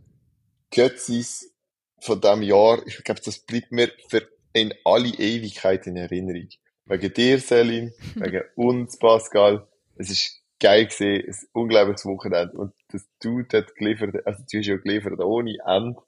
[0.72, 1.54] Götzis
[2.02, 2.86] von diesem Jahr.
[2.88, 6.50] Ich glaube, das bleibt mir für in alle Ewigkeit in Erinnerung.
[6.86, 9.68] Wegen dir, Selin, wegen uns, Pascal.
[9.96, 12.58] Es ist geil gesehen, ein unglaubliches Wochenende.
[12.58, 16.02] Und das du dort geliefert, also du hast ja geliefert ohne Ende.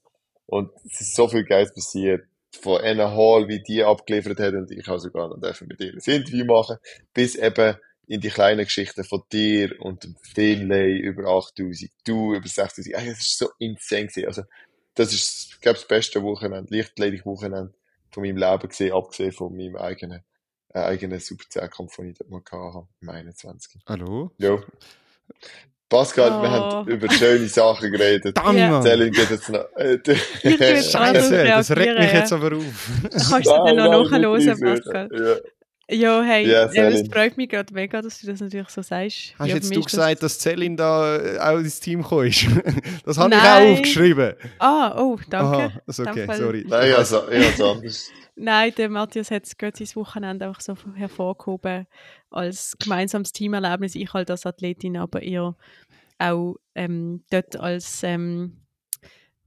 [0.48, 2.26] Und es ist so viel Geiles passiert.
[2.62, 5.94] Von Anna Hall, wie die abgeliefert hat, und ich habe sogar noch dürfen mit ihr
[5.94, 6.78] ein Interview machen,
[7.14, 7.78] bis eben
[8.08, 12.96] in die kleinen Geschichten von dir und dem Finlay über 8000, du über 6000.
[12.96, 14.28] Es ist so insane gewesen.
[14.28, 14.44] Also,
[14.96, 17.74] das ist, glaube ich, das beste Wochenende, lichtledig Wochenende
[18.12, 20.24] von meinem Leben gesehen, abgesehen von meinem eigenen,
[20.74, 23.82] äh, eigenen Super 10 Kampf, den ich dort mal hatte, im 21.
[23.88, 24.32] Hallo?
[24.38, 24.60] Ja.
[25.90, 26.42] Pascal, oh.
[26.42, 28.36] wir haben über schöne Sachen geredet.
[28.38, 28.82] Dann, ja.
[28.82, 29.66] Selin geht jetzt noch.
[29.76, 32.90] Äh, Scheiße, das regt mich jetzt aber auf.
[33.30, 35.10] Kannst du dann noch nachhören, Pascal?
[35.12, 35.36] Ja.
[35.94, 39.36] Ja, hey, ja, es freut mich gerade mega, dass du das natürlich so sagst.
[39.38, 42.48] Hast ja, jetzt du gesagt, dass Celine da äh, auch ins Team gekommen ist?
[43.06, 44.34] das habe ich auch aufgeschrieben.
[44.60, 45.64] Ah, oh, danke.
[45.64, 46.66] Aha, ist okay, sorry.
[46.68, 48.10] Nein, also, ich habe anders.
[48.36, 51.86] Nein, der Matthias hat es gerade sein Wochenende einfach so hervorgehoben
[52.32, 53.96] als gemeinsames Teamerlebnis.
[53.96, 55.56] Ich halt als Athletin, aber eher
[56.18, 58.63] auch ähm, dort als ähm,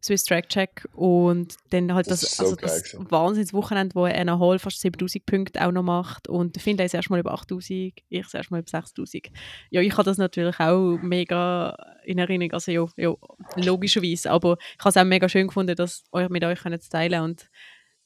[0.06, 4.58] Swiss Track Check und dann halt das, das, so also das Wahnsinnswochenende, wo einer Hall
[4.58, 8.60] fast 7000 Punkte auch noch macht und der Finlay ist erstmal über 8000, ich erstmal
[8.60, 9.28] über 6000.
[9.70, 13.14] Ja, ich habe das natürlich auch mega in Erinnerung, also ja, ja
[13.56, 17.50] logischerweise, aber ich habe es auch mega schön gefunden, das mit euch zu teilen und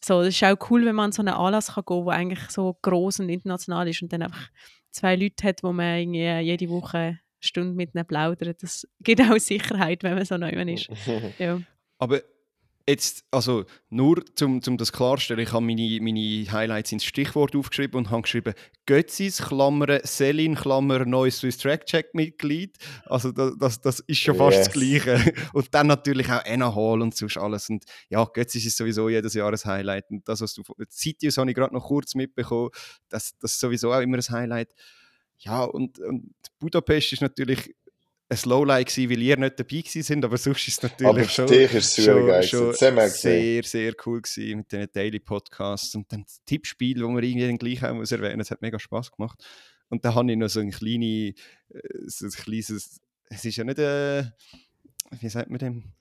[0.03, 2.41] so, das ist auch cool, wenn man an so einen Anlass kann gehen, der eigentlich
[2.49, 4.49] so groß und international ist und dann einfach
[4.91, 8.63] zwei Leute hat, wo man irgendwie jede Woche Stunde mit ihnen plaudert.
[8.63, 10.89] Das gibt auch Sicherheit, wenn man so neu ist.
[11.39, 11.61] ja.
[12.01, 12.23] Aber
[12.89, 17.99] jetzt, also nur um, um das klarzustellen, ich habe meine, meine Highlights ins Stichwort aufgeschrieben
[17.99, 18.55] und habe geschrieben
[18.87, 22.77] Götzis, Klammern, Selin, Klammer, neues Swiss Track Check Mitglied.
[23.05, 24.67] Also das, das, das ist schon fast yes.
[24.67, 25.35] das Gleiche.
[25.53, 27.69] Und dann natürlich auch Anna Hall und sonst alles.
[27.69, 30.11] Und ja, Götzis ist sowieso jedes Jahr ein Highlight.
[30.11, 32.71] Und das, was du Citius habe ich gerade noch kurz mitbekommen,
[33.09, 34.73] das, das ist sowieso auch immer ein Highlight.
[35.39, 37.75] Ja, und, und Budapest ist natürlich
[38.31, 41.53] ein Lowlight gewesen, weil ihr nicht dabei sind, aber sonst ist es natürlich aber schon,
[41.53, 42.75] ist schon, schon
[43.09, 47.59] sehr, sehr cool gewesen mit diesen Daily Podcasts und das Tippspiel, wo man irgendwie den
[47.59, 49.45] gleich auch muss erwähnen, es hat mega Spaß gemacht.
[49.89, 51.35] Und da habe ich noch so ein kleines,
[51.71, 54.25] äh, so ein kleines, es ist ja nicht, äh,
[55.19, 55.93] wie sagt man dem,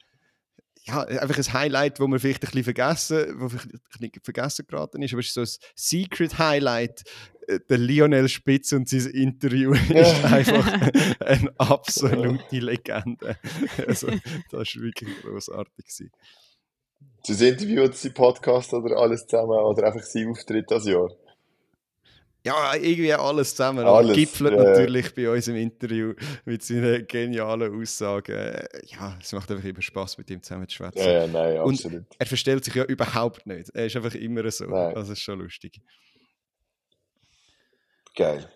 [0.83, 4.65] ja, einfach ein Highlight, wo man vielleicht ein bisschen vergessen, wo vielleicht ein bisschen vergessen
[4.67, 7.03] geraten ist, aber es ist so ein Secret Highlight.
[7.47, 10.67] Äh, der Lionel Spitz und sein Interview ist einfach
[11.19, 13.37] eine absolute Legende.
[13.87, 16.09] Also, das war wirklich großartig.
[17.27, 21.09] Das Interview oder sein Podcast oder alles zusammen oder einfach sein Auftritt das Jahr?
[22.45, 23.85] Ja, irgendwie alles zusammen.
[23.85, 24.63] Alles, gipfelt ja.
[24.63, 26.13] natürlich bei uns im Interview
[26.45, 28.55] mit seinen genialen Aussagen.
[28.87, 30.99] Ja, es macht einfach immer Spaß, mit ihm zusammen zu schwätzen.
[30.99, 31.99] Ja, ja, nein, absolut.
[31.99, 33.69] Und er verstellt sich ja überhaupt nicht.
[33.73, 34.65] Er ist einfach immer so.
[34.65, 34.95] Nein.
[34.95, 35.81] Das ist schon lustig.
[38.15, 38.49] Geil.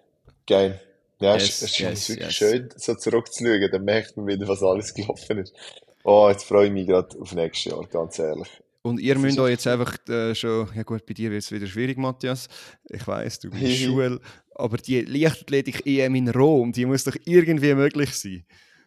[0.47, 0.81] Geil.
[1.19, 2.35] Ja, yes, es, es yes, ist wirklich yes.
[2.35, 3.69] schön, so zurückzuschauen.
[3.71, 5.53] Dann merkt man wieder, was alles gelaufen ist.
[6.03, 8.62] Oh, jetzt freue ich mich gerade auf nächstes Jahr, ganz ehrlich.
[8.85, 11.67] Und ihr müsst euch jetzt einfach äh, schon, ja gut, bei dir wird es wieder
[11.67, 12.49] schwierig, Matthias.
[12.89, 14.19] Ich weiß, du bist Schule,
[14.55, 18.43] aber die Leichtathletik-EM in Rom, die muss doch irgendwie möglich sein.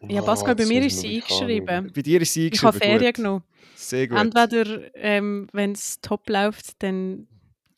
[0.07, 1.91] Ja, Pascal, bei mir ist sie eingeschrieben.
[1.95, 2.53] Bei dir ist sie eingeschrieben.
[2.53, 3.43] Ich habe Ferien genommen.
[3.75, 4.19] Sehr gut.
[4.19, 7.27] Entweder, ähm, wenn es top läuft, dann.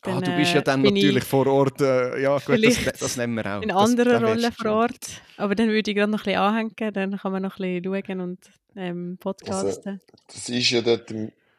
[0.02, 1.80] dann ah, du bist ja äh, dann natürlich vor Ort.
[1.80, 3.62] Äh, ja, gut, das, das, nehmen wir auch.
[3.62, 5.22] In anderer Rolle vor Ort.
[5.38, 8.06] Aber dann würde ich gerade noch ein bisschen anhängen, dann kann man noch ein bisschen
[8.06, 8.40] schauen und
[8.76, 9.94] ähm, podcasten.
[9.94, 11.10] Also, das ist ja dort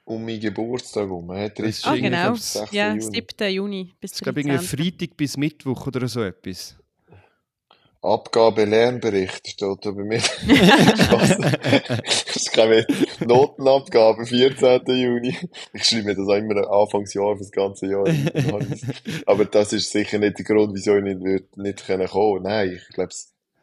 [0.05, 1.31] um meinen Geburtstag herum.
[1.31, 2.35] Ah, genau.
[2.71, 3.53] Ja, 7.
[3.53, 6.77] Juni bis Ich glaube, irgendwie Freitag bis Mittwoch oder so etwas.
[8.03, 10.23] Abgabe Lernbericht steht da bei mir.
[10.47, 12.87] das ist keine
[13.21, 14.81] Notenabgabe, 14.
[14.87, 15.37] Juni.
[15.75, 18.07] Ich schreibe mir das auch immer Anfangsjahr für das ganze Jahr.
[19.27, 22.43] Aber das ist sicher nicht der Grund, wieso ich nicht, nicht, nicht kommen können.
[22.45, 23.13] Nein, ich glaube,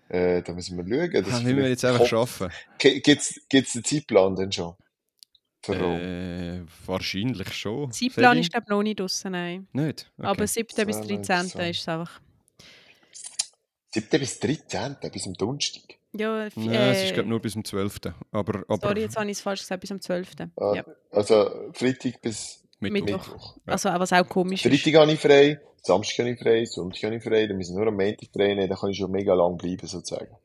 [0.09, 1.23] äh, da müssen wir schauen.
[1.25, 2.49] Das müssen wir jetzt einfach schaffen.
[2.77, 4.75] Gibt es einen Zeitplan denn schon?
[5.75, 7.91] Äh, wahrscheinlich schon.
[7.91, 9.67] Zeitplan ist glaube ich noch nicht draußen, nein.
[9.73, 10.11] Nicht?
[10.17, 10.27] Okay.
[10.27, 10.85] Aber 7.
[10.85, 11.45] bis 13.
[11.45, 12.21] ist es einfach.
[13.91, 14.19] 7.
[14.19, 14.95] bis 13.
[15.11, 15.97] bis zum Donnerstag?
[16.13, 17.99] Ja, äh, Nein, es ist glaube nur bis zum 12.
[18.31, 20.29] Aber, aber, Sorry, jetzt habe ich es falsch gesagt, bis zum 12.
[20.55, 20.85] Ah, ja.
[21.11, 23.05] Also Freitag bis Mittwoch.
[23.05, 23.55] Mittwoch.
[23.65, 23.73] Ja.
[23.73, 24.83] Also, was auch komisch Freitag ist.
[24.83, 27.79] Freitag habe ich frei, Samstag habe ich frei, Sonntag habe ich frei, dann müssen wir
[27.79, 30.35] nur am Montag trainieren, dann kann ich schon mega lang bleiben, sozusagen.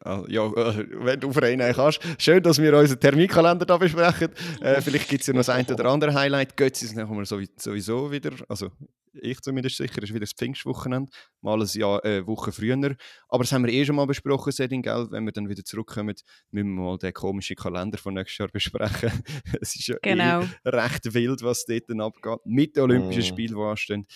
[0.00, 2.00] Ah, ja, äh, wenn du Vereine kannst.
[2.18, 4.30] Schön, dass wir unseren Terminkalender da besprechen.
[4.60, 6.56] Äh, vielleicht gibt es ja noch das ein oder andere Highlight.
[6.56, 8.70] Götz ist wir sowieso wieder, also
[9.12, 11.10] ich zumindest sicher, ist wieder das Pfingstwochenende.
[11.40, 12.96] Mal ein Jahr, äh, Woche früher.
[13.28, 15.08] Aber das haben wir eh schon mal besprochen, Sedin, gell?
[15.10, 16.14] Wenn wir dann wieder zurückkommen,
[16.50, 19.10] müssen wir mal den komischen Kalender von nächstes Jahr besprechen.
[19.60, 20.42] es ist ja eh genau.
[20.42, 22.38] eh recht wild, was dort dann abgeht.
[22.44, 23.26] Mit den Olympischen mm.
[23.26, 24.06] Spielen, die anstehen.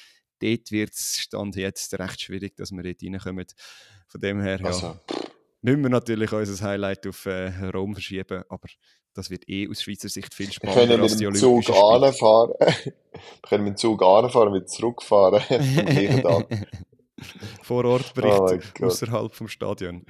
[0.40, 3.46] Dort wird es Stand jetzt recht schwierig, dass wir dort reinkommen.
[4.08, 4.66] Von dem her, ja.
[4.66, 4.98] Also
[5.62, 8.68] müssen wir natürlich unser Highlight auf äh, Rom verschieben, aber
[9.14, 12.52] das wird eh aus Schweizer Sicht viel spannender als die Olympischen Zug anfahren.
[12.60, 12.92] wir
[13.42, 15.42] können mit dem Zug anfahren und wieder zurückfahren
[17.62, 20.04] Vor Ort Bericht oh außerhalb vom Stadion.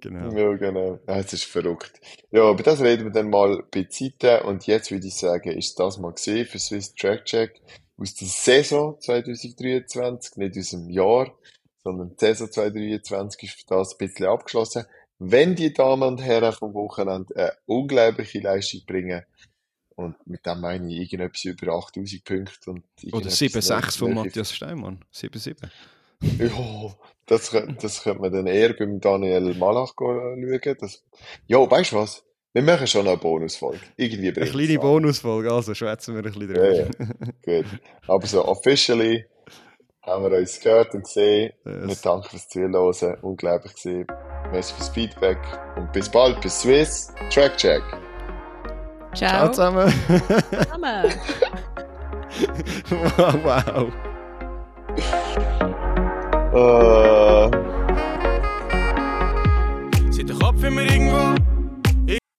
[0.00, 0.32] Genau.
[0.36, 0.98] Ja, genau.
[1.06, 2.00] Es ist verrückt.
[2.30, 4.44] Ja, aber das reden wir dann mal bei Zeiten.
[4.46, 7.60] Und jetzt würde ich sagen, ist das mal gesehen für Swiss Track Check
[7.96, 11.32] aus der Saison 2023, nicht aus dem Jahr
[11.84, 14.84] sondern die Saison 2023 ist für das ein bisschen abgeschlossen.
[15.18, 19.22] Wenn die Damen und Herren vom Wochenende eine unglaubliche Leistung bringen,
[19.94, 22.70] und mit dem meine ich irgendetwas über 8000 Punkte.
[22.70, 25.04] Und Oder 7-6 von Matthias Steinmann.
[25.14, 25.56] 7-7.
[26.38, 26.94] Ja,
[27.26, 30.60] das, das könnte man dann eher beim Daniel Malach schauen.
[30.80, 31.04] Das,
[31.46, 32.24] ja, weißt du was?
[32.52, 33.80] Wir machen schon eine Bonusfolge.
[33.96, 36.74] Irgendwie Eine kleine Bonusfolge, also schwätzen wir ein bisschen drüber.
[36.74, 37.60] Ja, ja.
[37.62, 37.80] Gut.
[38.06, 39.24] Aber so officially
[40.02, 41.52] haben wir uns gehört und gesehen.
[41.64, 41.88] Yes.
[41.88, 43.16] Wir danken fürs Zuhören.
[43.22, 44.06] Unglaublich gesehen.
[44.50, 45.38] Merci fürs Feedback.
[45.76, 47.82] Und bis bald bis Swiss Track Check.
[49.14, 49.50] Ciao.
[49.52, 49.92] Ciao zusammen.
[50.64, 51.12] zusammen.
[53.16, 53.92] wow, wow.
[56.54, 57.50] Uh.
[60.10, 61.51] Zit de Kopf immer irgendwo?